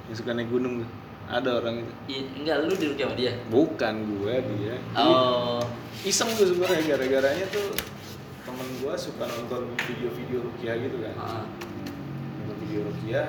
Yang 0.08 0.16
suka 0.22 0.32
naik 0.32 0.48
gunung 0.48 0.86
tuh. 0.86 0.90
Ada 1.32 1.50
orang 1.58 1.76
itu. 1.80 1.92
I, 2.06 2.16
enggak 2.36 2.58
lu 2.62 2.74
di 2.76 2.88
sama 2.94 3.16
dia 3.16 3.32
Bukan 3.48 3.94
gue 4.06 4.36
dia. 4.54 4.76
oh 4.94 5.64
Iseng 6.02 6.28
tuh 6.34 6.44
sebenarnya 6.46 6.82
gara-garanya 6.86 7.46
tuh 7.48 7.72
temen 8.42 8.68
gue 8.76 8.94
suka 8.96 9.24
nonton 9.24 9.70
video-video 9.80 10.44
rukyah 10.44 10.76
gitu 10.76 10.98
kan. 11.00 11.14
ah. 11.16 11.46
nonton 12.38 12.56
video 12.60 12.82
Rukia 12.84 13.24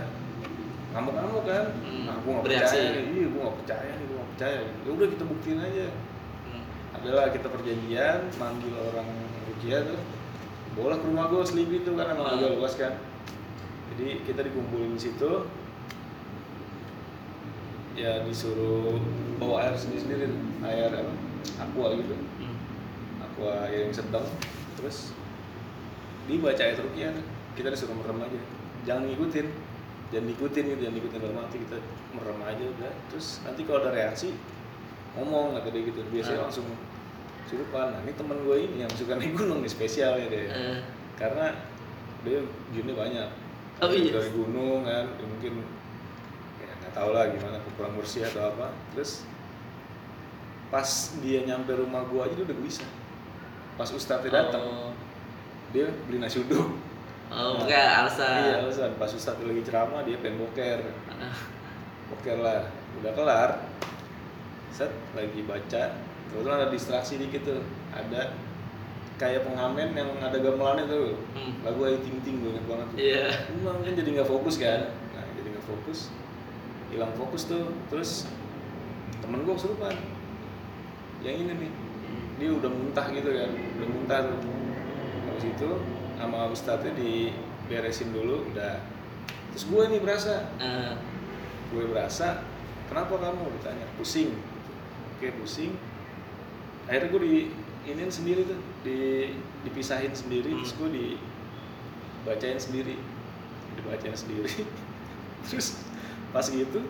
ngamuk-ngamuk 0.91 1.45
kan 1.45 1.65
Hmm, 1.79 2.03
nah 2.05 2.17
gue 2.19 2.31
gak 2.33 2.43
bereaksi. 2.43 2.77
percaya 2.77 2.91
nih 2.93 3.05
iya 3.13 3.27
gue 3.29 3.41
gak 3.41 3.57
percaya 3.57 3.91
nih 3.93 4.05
gue 4.05 4.17
gak 4.17 4.31
percaya 4.31 4.59
ya 4.59 4.91
udah 4.91 5.07
kita 5.09 5.25
buktiin 5.25 5.61
aja 5.61 5.87
Hmm. 6.43 6.65
adalah 6.93 7.25
kita 7.31 7.47
perjanjian 7.47 8.19
manggil 8.35 8.75
orang 8.83 9.09
Rukia 9.47 9.79
tuh 9.85 10.01
bola 10.73 10.97
ke 10.97 11.05
rumah 11.05 11.27
gue 11.29 11.43
sleepy 11.43 11.77
tuh 11.81 11.95
kan 11.95 12.07
emang 12.09 12.29
agak 12.35 12.51
luas 12.57 12.75
kan 12.75 12.93
jadi 13.93 14.25
kita 14.25 14.41
dikumpulin 14.43 14.97
di 14.97 15.03
situ 15.03 15.31
ya 18.03 18.27
disuruh 18.27 18.99
bawa 19.39 19.63
air 19.63 19.75
sendiri-sendiri 19.75 20.27
tuh. 20.27 20.41
air 20.63 20.91
apa 20.91 21.13
aqua 21.61 21.95
gitu 21.95 22.15
Hmm. 22.37 22.57
aqua 23.21 23.67
yang 23.69 23.91
sedang 23.91 24.27
terus 24.75 25.15
dibaca 26.25 26.59
ayat 26.59 26.79
rukyah 26.79 27.11
tuh. 27.13 27.27
kita 27.55 27.69
disuruh 27.69 27.95
merem 27.95 28.19
aja 28.21 28.41
jangan 28.83 29.07
ngikutin 29.07 29.47
jangan 30.11 30.25
ngikutin 30.27 30.65
gitu 30.67 30.81
jangan 30.81 30.95
ngikutin 30.95 31.19
dalam 31.21 31.39
hati 31.39 31.57
kita 31.61 31.77
merem 32.13 32.39
aja 32.41 32.65
udah 32.69 32.93
terus 33.07 33.27
nanti 33.43 33.61
kalau 33.63 33.79
ada 33.81 33.91
reaksi 33.93 34.35
ngomong 35.13 35.55
kata 35.55 35.69
dia 35.71 35.83
gitu 35.85 36.01
biasanya 36.09 36.39
Ah. 36.39 36.45
langsung 36.47 36.67
surupan 37.45 37.87
nah 37.91 38.01
ini 38.01 38.13
temen 38.13 38.39
gue 38.41 38.57
ini 38.59 38.77
yang 38.81 38.93
suka 38.93 39.15
naik 39.15 39.33
gunung 39.33 39.61
nih 39.61 39.71
spesialnya 39.71 40.27
deh 40.27 40.47
Eh, 40.49 40.79
karena 41.15 41.53
dia 42.23 42.39
gini 42.71 42.93
banyak 42.93 43.29
Oh, 43.79 43.91
iya? 43.91 44.15
dari 44.15 44.31
gunung 44.31 44.83
kan 44.83 45.11
dia 45.13 45.27
mungkin 45.27 45.55
tahu 46.93 47.11
lah 47.17 47.29
gimana 47.33 47.57
kurang 47.77 47.97
bersih 47.97 48.25
atau 48.29 48.53
apa. 48.53 48.73
Terus 48.93 49.25
pas 50.73 50.89
dia 51.21 51.45
nyampe 51.45 51.77
rumah 51.77 52.05
gua 52.09 52.25
aja 52.25 52.33
dia 52.33 52.49
udah 52.49 52.59
bisa 52.65 52.85
pas 53.77 53.89
ustadznya 53.89 54.33
datang 54.33 54.65
oh, 54.65 54.93
dia 55.73 55.89
beli 56.09 56.21
nasi 56.21 56.45
uduk. 56.45 56.77
Oh 57.33 57.57
makanya 57.57 58.05
alasan. 58.05 58.37
iya 58.45 58.55
alasan. 58.61 58.91
Pas 59.01 59.09
ustadz 59.09 59.41
lagi 59.41 59.65
ceramah 59.65 60.05
dia 60.05 60.21
pengen 60.21 60.45
boker. 60.45 60.85
Ah, 61.09 61.37
boker 62.13 62.37
lah. 62.45 62.69
Udah 63.01 63.13
kelar. 63.17 63.51
Set 64.69 64.93
lagi 65.17 65.41
baca. 65.49 65.97
Kebetulan 66.29 66.57
ada 66.61 66.69
distraksi 66.69 67.17
dikit 67.17 67.49
tuh. 67.49 67.65
Ada 67.97 68.37
kayak 69.17 69.49
pengamen 69.49 69.97
yang 69.97 70.13
ada 70.21 70.37
gamelannya 70.37 70.85
tuh. 70.85 71.17
Hmm. 71.33 71.65
lagu 71.65 71.81
Ayu 71.89 72.05
Ting 72.05 72.21
Ting 72.21 72.45
gue 72.45 72.53
inget 72.53 72.67
banget 72.69 72.87
tuh. 72.93 72.97
Iya. 73.01 73.25
Emang 73.57 73.81
kan 73.81 73.93
jadi 73.97 74.09
nggak 74.13 74.29
fokus 74.29 74.55
kan? 74.61 74.93
Nah 75.17 75.25
jadi 75.41 75.49
nggak 75.57 75.65
fokus 75.65 76.13
hilang 76.93 77.13
fokus 77.17 77.49
tuh 77.49 77.73
terus 77.89 78.29
temen 79.25 79.43
gue 79.43 79.55
kesurupan. 79.57 79.97
Yang 81.25 81.37
ini 81.49 81.53
nih 81.67 81.73
dia 82.37 82.51
udah 82.53 82.71
muntah 82.71 83.07
gitu 83.11 83.31
kan 83.33 83.51
udah 83.81 83.89
muntah 83.89 84.19
tuh. 84.29 84.41
Habis 85.33 85.45
itu 85.49 85.71
sama 86.21 86.53
ustadznya 86.53 86.93
diberesin 86.95 88.13
dulu 88.13 88.45
udah. 88.53 88.79
Terus 89.57 89.65
gue 89.69 89.83
nih 89.89 90.01
berasa. 90.05 90.53
Eh, 90.61 90.93
gue 91.73 91.85
berasa 91.89 92.45
kenapa 92.93 93.17
kamu? 93.17 93.45
Ditanya. 93.61 93.87
Pusing. 93.97 94.37
Oke 95.17 95.33
pusing. 95.41 95.73
Akhirnya 96.91 97.09
gue 97.09 97.21
di 97.23 97.35
iniin 97.83 98.13
sendiri 98.13 98.47
tuh 98.47 98.61
di 98.85 99.33
dipisahin 99.63 100.13
sendiri 100.13 100.51
Hmm. 100.53 100.59
terus 100.63 100.75
gue 100.77 100.89
dibacain 100.93 102.59
sendiri. 102.59 102.99
Dibacain 103.79 104.15
sendiri. 104.15 104.67
Terus 105.49 105.83
pas 106.33 106.45
gitu 106.49 106.81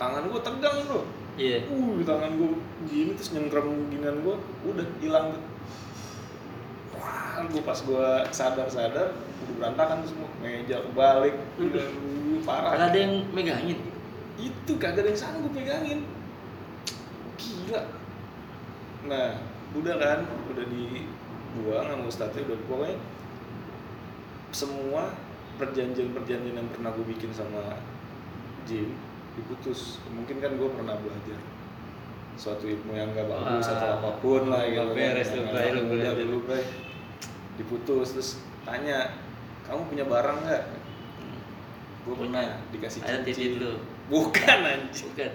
tangan 0.00 0.28
gue 0.28 0.40
tegang 0.40 0.76
bro. 0.88 1.04
Iya. 1.36 1.68
uh 1.68 2.00
tangan 2.00 2.32
gue 2.40 2.50
gini 2.88 3.12
terus 3.12 3.36
nyengkrem 3.36 3.92
ginian 3.92 4.24
gue 4.24 4.36
udah 4.64 4.86
hilang 5.04 5.36
tuh. 5.36 5.44
Wah 6.96 7.44
gue 7.44 7.60
pas 7.60 7.76
gue 7.76 8.08
sadar 8.32 8.68
sadar 8.72 9.12
udah 9.16 9.54
berantakan 9.60 10.00
tuh 10.04 10.16
semua. 10.16 10.28
Meja 10.40 10.80
balik 10.96 11.36
udah 11.60 11.86
uh, 11.92 12.40
parah. 12.44 12.70
Karena 12.72 12.86
ada 12.88 12.98
yang 12.98 13.14
megangin. 13.36 13.80
itu 14.36 14.76
kagak 14.76 15.00
ada 15.00 15.08
yang 15.12 15.20
sanggup 15.20 15.52
pegangin. 15.52 16.04
Gila. 17.40 17.82
Nah 19.08 19.40
udah 19.76 19.94
kan 19.96 20.20
udah 20.52 20.64
dibuang 20.72 21.86
sama 21.88 22.04
ustadznya 22.08 22.48
udah 22.48 22.58
pokoknya 22.68 22.96
semua 24.56 25.12
perjanjian-perjanjian 25.60 26.56
yang 26.56 26.68
pernah 26.72 26.92
gue 26.96 27.04
bikin 27.12 27.32
sama 27.32 27.80
Jim 28.66 28.90
diputus 29.32 29.80
mungkin 30.08 30.36
kan 30.38 30.52
gue 30.52 30.68
pernah 30.68 30.96
belajar 30.96 31.38
suatu 32.34 32.64
ilmu 32.64 32.92
yang 32.92 33.08
gak 33.10 33.24
bagus 33.26 33.64
Wah, 33.64 33.74
atau 33.74 33.88
apa 33.96 34.10
pun 34.18 34.42
lah 34.46 34.64
gitu 34.64 34.92
beres 34.92 35.28
lu 35.30 35.40
udah 35.40 35.52
belajar. 35.86 36.12
dulu 36.14 36.36
Bray. 36.42 36.64
diputus 37.56 38.06
terus 38.12 38.30
tanya 38.62 39.16
kamu 39.62 39.82
punya 39.86 40.04
barang 40.04 40.38
nggak 40.42 40.62
gue 42.02 42.14
punya 42.14 42.42
dikasih 42.70 43.00
Ada 43.00 43.24
titik 43.24 43.34
cincin 43.34 43.52
lu. 43.58 43.72
bukan 44.06 44.58
anjing 44.62 45.10
Bukan. 45.10 45.30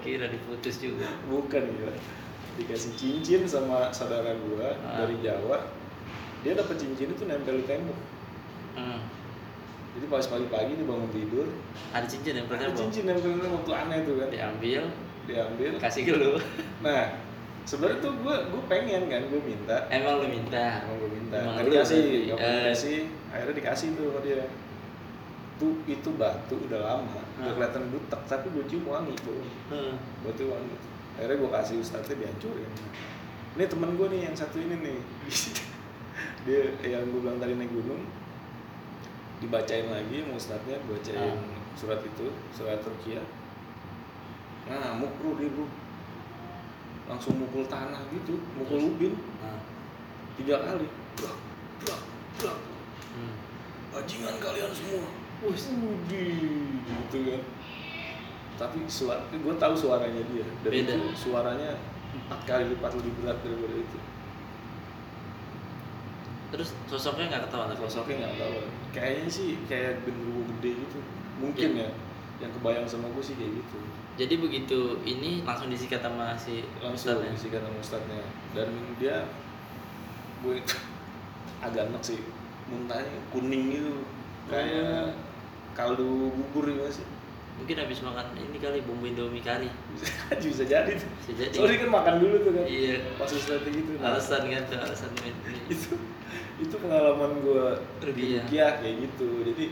Kira 0.00 0.26
diputus 0.26 0.76
juga. 0.78 1.08
bukan 1.26 1.62
gila 1.66 1.92
dikasih 2.56 2.90
cincin 2.94 3.42
sama 3.44 3.88
saudara 3.90 4.32
gua 4.38 4.74
Ah. 4.80 5.00
dari 5.00 5.16
Jawa 5.20 5.64
dia 6.40 6.52
dapat 6.54 6.76
cincin 6.76 7.10
itu 7.10 7.24
nempel 7.24 7.56
di 7.56 7.64
tembok 7.64 7.98
Hmm. 8.70 9.02
Jadi 9.90 10.06
pas 10.06 10.22
pagi-pagi 10.22 10.78
dia 10.78 10.86
bangun 10.86 11.10
tidur. 11.10 11.46
Ada 11.90 12.06
cincin 12.06 12.38
yang 12.38 12.46
pernah 12.46 12.70
ada 12.70 12.78
cincin 12.78 13.02
tembok 13.10 13.62
tuh 13.66 13.74
aneh 13.74 14.06
tuh 14.06 14.22
kan. 14.22 14.28
Diambil, 14.30 14.82
diambil. 15.26 15.70
Kasih 15.82 16.02
ke 16.06 16.12
lu. 16.14 16.38
nah 16.86 17.10
sebenarnya 17.66 17.98
tuh 17.98 18.12
gua 18.22 18.38
gua 18.54 18.62
pengen 18.70 19.10
kan 19.10 19.22
gua 19.26 19.42
minta. 19.42 19.76
Emang 19.90 20.22
lu 20.22 20.26
minta. 20.30 20.86
emang 20.86 20.96
gua 21.02 21.10
minta. 21.10 21.36
Emang 21.42 21.54
nggak 21.58 21.66
mau 21.66 21.74
eh. 22.38 22.62
dikasih 22.70 22.96
akhirnya 23.34 23.54
dikasih 23.58 23.86
tuh 23.98 24.04
sama 24.14 24.20
dia. 24.22 24.42
Tuh 25.58 25.74
itu 25.84 26.08
batu 26.16 26.56
udah 26.70 26.80
lama 26.86 27.20
udah 27.42 27.50
Ah. 27.50 27.54
kelihatan 27.58 27.82
butek 27.90 28.20
tapi 28.30 28.46
gua 28.54 28.64
cium 28.70 28.84
wangi 28.86 29.14
tuh 29.18 29.42
Hmm. 29.74 29.98
batu 30.22 30.46
wangi. 30.54 30.76
Akhirnya 31.18 31.36
gue 31.36 31.50
kasih 31.52 31.76
ustadznya 31.82 32.14
dihancurin. 32.16 32.70
Ini 33.58 33.64
temen 33.66 33.90
gue 33.98 34.06
nih 34.08 34.20
yang 34.30 34.36
satu 34.38 34.56
ini 34.56 34.72
nih. 34.78 34.98
Dia 36.46 36.62
yang 36.80 37.04
gue 37.10 37.20
bilang 37.20 37.36
tadi 37.42 37.58
naik 37.58 37.68
gunung 37.74 38.06
dibacain 39.40 39.88
lagi 39.88 40.20
sama 40.20 40.34
ustadznya 40.34 40.76
bacain 40.84 41.32
Ah. 41.32 41.60
surat 41.72 42.00
itu 42.00 42.26
surat 42.50 42.78
Turkiya 42.78 43.24
ngamuk 44.66 45.10
bro 45.16 45.30
dia 45.34 45.48
bro 45.48 45.66
langsung 47.06 47.34
mukul 47.36 47.66
tanah 47.66 48.06
gitu 48.10 48.38
mukul 48.54 48.78
Terus? 48.78 48.90
ubin 48.92 49.12
Nah. 49.40 49.60
tiga 50.36 50.56
kali 50.60 50.86
brak 51.16 51.36
brak 51.80 52.02
brak 52.36 52.58
Hmm. 53.10 53.34
bajingan 53.90 54.36
kalian 54.38 54.70
semua 54.70 55.02
Wih, 55.40 55.56
gitu 56.76 57.18
kan 57.24 57.42
tapi 58.54 58.84
suara 58.86 59.24
gue 59.26 59.54
tahu 59.56 59.72
suaranya 59.74 60.20
dia 60.22 60.44
Beda. 60.62 60.92
itu 60.92 60.96
suaranya 61.16 61.80
empat 62.12 62.40
kali 62.44 62.64
lipat 62.68 62.92
lebih 62.94 63.12
berat 63.18 63.40
daripada 63.40 63.74
itu 63.74 63.98
Terus 66.50 66.68
sosoknya 66.90 67.30
nggak 67.30 67.42
ketahuan? 67.48 67.70
Tapi 67.70 67.80
sosoknya 67.86 68.16
nggak 68.26 68.34
tahu 68.42 68.56
kayaknya 68.90 69.26
sih 69.30 69.48
kayak 69.70 70.02
genderuwo 70.02 70.42
gede 70.56 70.70
gitu. 70.82 70.98
Mungkin 71.38 71.70
Iya. 71.78 71.86
ya. 71.86 71.90
Yang 72.40 72.52
kebayang 72.58 72.86
sama 72.88 73.06
gue 73.12 73.24
sih 73.24 73.36
kayak 73.36 73.52
gitu. 73.62 73.78
Jadi 74.20 74.34
begitu 74.36 74.80
ini 75.06 75.44
langsung 75.46 75.70
disikat 75.72 76.00
sama 76.04 76.34
si 76.36 76.66
langsung 76.82 77.22
disikat 77.22 77.60
sama 77.64 77.78
ustadznya 77.80 78.20
dan 78.52 78.68
dia 78.98 79.24
gue 80.42 80.58
agak 81.66 81.88
enak 81.88 82.02
sih. 82.02 82.20
Muntahnya 82.68 83.18
kuning 83.30 83.64
gitu. 83.72 83.94
Kayak 84.50 85.14
kaldu 85.78 86.34
bubur 86.34 86.66
ya 86.66 86.90
sih 86.90 87.06
Mungkin 87.60 87.76
habis 87.78 88.00
makan 88.00 88.26
ini 88.34 88.56
kali 88.56 88.78
bumbu 88.82 89.04
Indomie 89.04 89.40
kari. 89.40 89.68
bisa 90.42 90.64
jadi 90.64 90.96
tuh 90.96 91.08
Bisa 91.20 91.32
jadi. 91.36 91.54
dia 91.54 91.78
kan 91.78 91.90
makan 91.92 92.14
dulu 92.18 92.36
tuh 92.40 92.52
kan 92.56 92.64
Iya. 92.64 92.96
pas 93.14 93.28
ustadznya 93.28 93.70
gitu 93.70 93.90
nah, 93.96 94.10
Alasan 94.10 94.42
kan 94.44 94.62
tuh 94.64 94.76
alasan 94.76 95.10
main 95.20 95.36
itu 95.74 95.92
itu 96.58 96.74
pengalaman 96.76 97.40
gue 97.40 97.64
Iya. 98.16 98.40
rukiah 98.40 98.70
kayak 98.78 98.96
gitu 99.02 99.28
jadi 99.44 99.64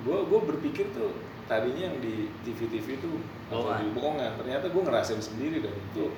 gue 0.00 0.18
gue 0.20 0.40
berpikir 0.46 0.86
tuh 0.90 1.10
tadinya 1.44 1.88
yang 1.88 1.98
di 1.98 2.32
TV 2.42 2.66
TV 2.66 2.86
itu 2.96 3.10
Bohongan. 3.48 3.92
bohongan 3.92 4.32
ternyata 4.36 4.66
gue 4.68 4.82
ngerasain 4.82 5.20
sendiri 5.20 5.60
dan 5.60 5.74
itu 5.74 6.08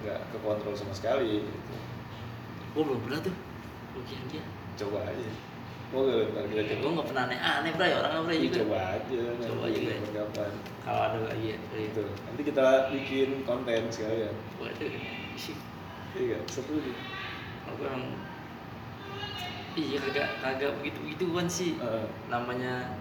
nggak 0.00 0.20
kekontrol 0.32 0.72
sama 0.72 0.92
sekali 0.92 1.40
gitu. 1.40 1.50
Gue 2.70 2.82
belum 2.84 3.00
pernah 3.02 3.20
tuh. 3.20 3.34
Rukiah 3.92 4.22
dia. 4.28 4.44
coba 4.76 5.04
aja 5.04 5.28
gak 5.90 6.30
ntar 6.30 6.44
kita 6.46 6.72
Gue 6.78 6.90
nggak 6.94 7.08
pernah 7.10 7.22
aneh-aneh 7.26 7.72
bray 7.74 7.92
orang 7.92 8.22
bray 8.22 8.36
Iya, 8.36 8.46
juga. 8.46 8.56
coba 8.62 8.78
aja 8.94 9.20
Coba 9.42 9.64
juga 9.68 9.90
ya. 9.90 9.98
kapan. 10.14 10.52
Kalau 10.80 11.00
ada 11.02 11.18
lagi 11.26 11.46
ya. 11.48 11.58
gitu. 11.72 12.02
Nanti 12.06 12.42
kita 12.46 12.66
bikin 12.88 13.28
konten 13.42 13.82
sekalian 13.90 14.34
Waduh. 14.56 14.92
iya 16.10 16.22
gak 16.30 16.42
seru 16.46 16.76
nih. 16.78 16.96
Aku 17.66 17.80
emang 17.82 18.04
iya 19.74 19.98
kagak 20.00 20.28
kagak 20.38 20.72
begitu 20.78 20.98
begituan 21.02 21.46
sih. 21.46 21.74
Namanya 22.26 22.94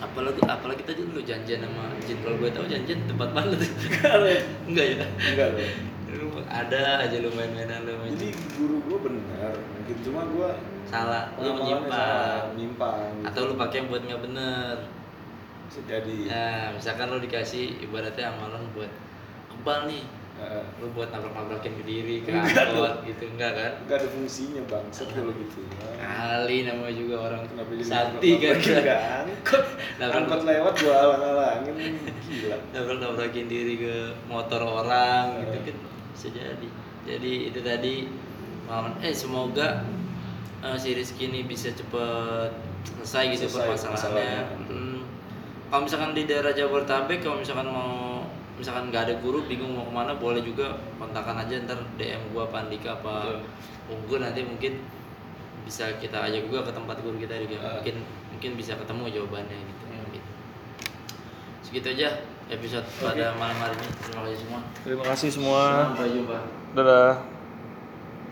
apalagi 0.00 0.40
apalagi 0.42 0.82
tadi 0.86 1.00
lu 1.04 1.20
janjian 1.20 1.60
sama 1.60 1.92
Jin. 2.00 2.18
Kalau 2.22 2.36
gue 2.38 2.50
tahu 2.50 2.66
janjian 2.66 3.00
tempat 3.04 3.28
mana 3.30 3.52
tuh? 3.52 3.70
Enggak 4.70 4.86
ya? 4.96 5.04
Enggak 5.26 5.48
loh 5.54 5.70
ada 6.50 7.06
aja 7.06 7.16
lu 7.22 7.30
main-mainan 7.32 7.86
lu 7.86 7.94
main 8.02 8.10
jadi 8.18 8.34
guru 8.58 8.82
gue 8.82 8.98
benar. 8.98 9.54
Mungkin 9.54 9.96
cuma 10.02 10.20
gue 10.26 10.50
salah. 10.90 11.24
Lu 11.38 11.54
pengamalannya 11.54 12.50
menyimpang. 12.50 13.12
atau 13.24 13.40
lu 13.46 13.54
pakai 13.54 13.76
yang 13.78 13.88
buat 13.88 14.02
nggak 14.02 14.22
bener. 14.22 14.74
Bisa 15.66 15.80
jadi. 15.86 16.16
Nah 16.26 16.74
misalkan 16.74 17.06
lu 17.08 17.18
dikasih 17.18 17.78
ibaratnya 17.80 18.34
amalan 18.34 18.66
buat 18.74 18.90
kebal 19.48 19.86
nih. 19.86 20.04
Heeh. 20.30 20.64
lu 20.80 20.88
buat 20.96 21.12
nabrak-nabrakin 21.12 21.76
ke 21.76 21.84
diri 21.84 22.24
ke 22.24 22.32
Enggak 22.32 22.72
angkot 22.72 23.04
gitu 23.04 23.28
enggak 23.28 23.52
kan? 23.52 23.72
Nggak 23.84 23.96
ada 24.00 24.08
fungsinya 24.08 24.62
bang. 24.64 24.84
Kalau 24.88 25.32
gitu 25.36 25.60
kali 26.00 26.56
namanya 26.64 26.94
juga 26.96 27.14
orang 27.28 27.40
kenapa 27.44 27.70
jadi 27.76 27.84
sakti 27.84 28.30
kan? 28.40 28.56
angkot? 29.28 29.64
Angkot 30.16 30.40
lewat 30.48 30.74
gua 30.80 30.94
alang-alangin. 30.96 31.76
Gila. 32.24 32.56
Nabrak-nabrakin 32.72 33.46
diri 33.52 33.74
ke 33.84 33.94
motor 34.32 34.64
orang 34.64 35.24
Eh. 35.36 35.40
gitu 35.44 35.58
kan 35.60 35.76
bisa 36.16 36.28
jadi. 36.32 36.68
Jadi 37.04 37.32
itu 37.52 37.60
tadi 37.60 37.94
eh 39.04 39.12
semoga 39.12 39.84
eh, 40.60 40.76
si 40.76 40.92
Rizky 40.92 41.26
ini 41.26 41.42
bisa 41.42 41.68
cepet 41.68 42.50
selesai 42.86 43.24
gitu 43.30 43.46
Selesai 43.46 43.60
permasalahannya 43.66 43.96
masalahnya. 43.96 44.42
Hmm. 44.66 45.00
kalau 45.68 45.82
misalkan 45.84 46.10
di 46.12 46.22
daerah 46.24 46.50
Jabodetabek 46.50 47.18
kalau 47.20 47.36
misalkan 47.38 47.66
mau 47.66 48.24
misalkan 48.54 48.88
nggak 48.88 49.02
ada 49.02 49.14
guru 49.18 49.40
bingung 49.42 49.72
mau 49.72 49.82
ke 49.82 49.92
mana 49.94 50.12
boleh 50.14 50.40
juga 50.40 50.68
kontakkan 50.94 51.32
aja 51.34 51.64
ntar 51.64 51.80
DM 51.96 52.20
gua 52.30 52.44
apa 52.44 52.56
Andika 52.62 52.92
apa 52.94 53.40
Unggul 53.86 54.20
nanti 54.20 54.42
mungkin 54.42 54.84
bisa 55.60 55.88
kita 55.96 56.20
ajak 56.22 56.44
juga 56.44 56.62
ke 56.62 56.72
tempat 56.72 57.00
guru 57.00 57.16
kita 57.16 57.34
juga 57.38 57.56
Ah. 57.58 57.72
mungkin 57.78 58.04
mungkin 58.30 58.50
bisa 58.54 58.72
ketemu 58.74 59.04
jawabannya 59.10 59.56
gitu, 59.56 59.82
Hmm. 59.86 60.04
gitu. 60.10 60.30
segitu 61.62 61.88
aja 61.90 62.08
episode 62.48 62.84
pada 62.98 63.32
malam 63.34 63.56
hari 63.56 63.74
ini 63.74 63.88
terima 64.02 64.20
kasih 64.24 64.38
semua 64.38 64.60
terima 64.82 65.04
kasih 65.06 65.28
semua 65.30 65.60
sampai 65.88 66.08
jumpa 66.10 66.38
dadah 66.74 67.39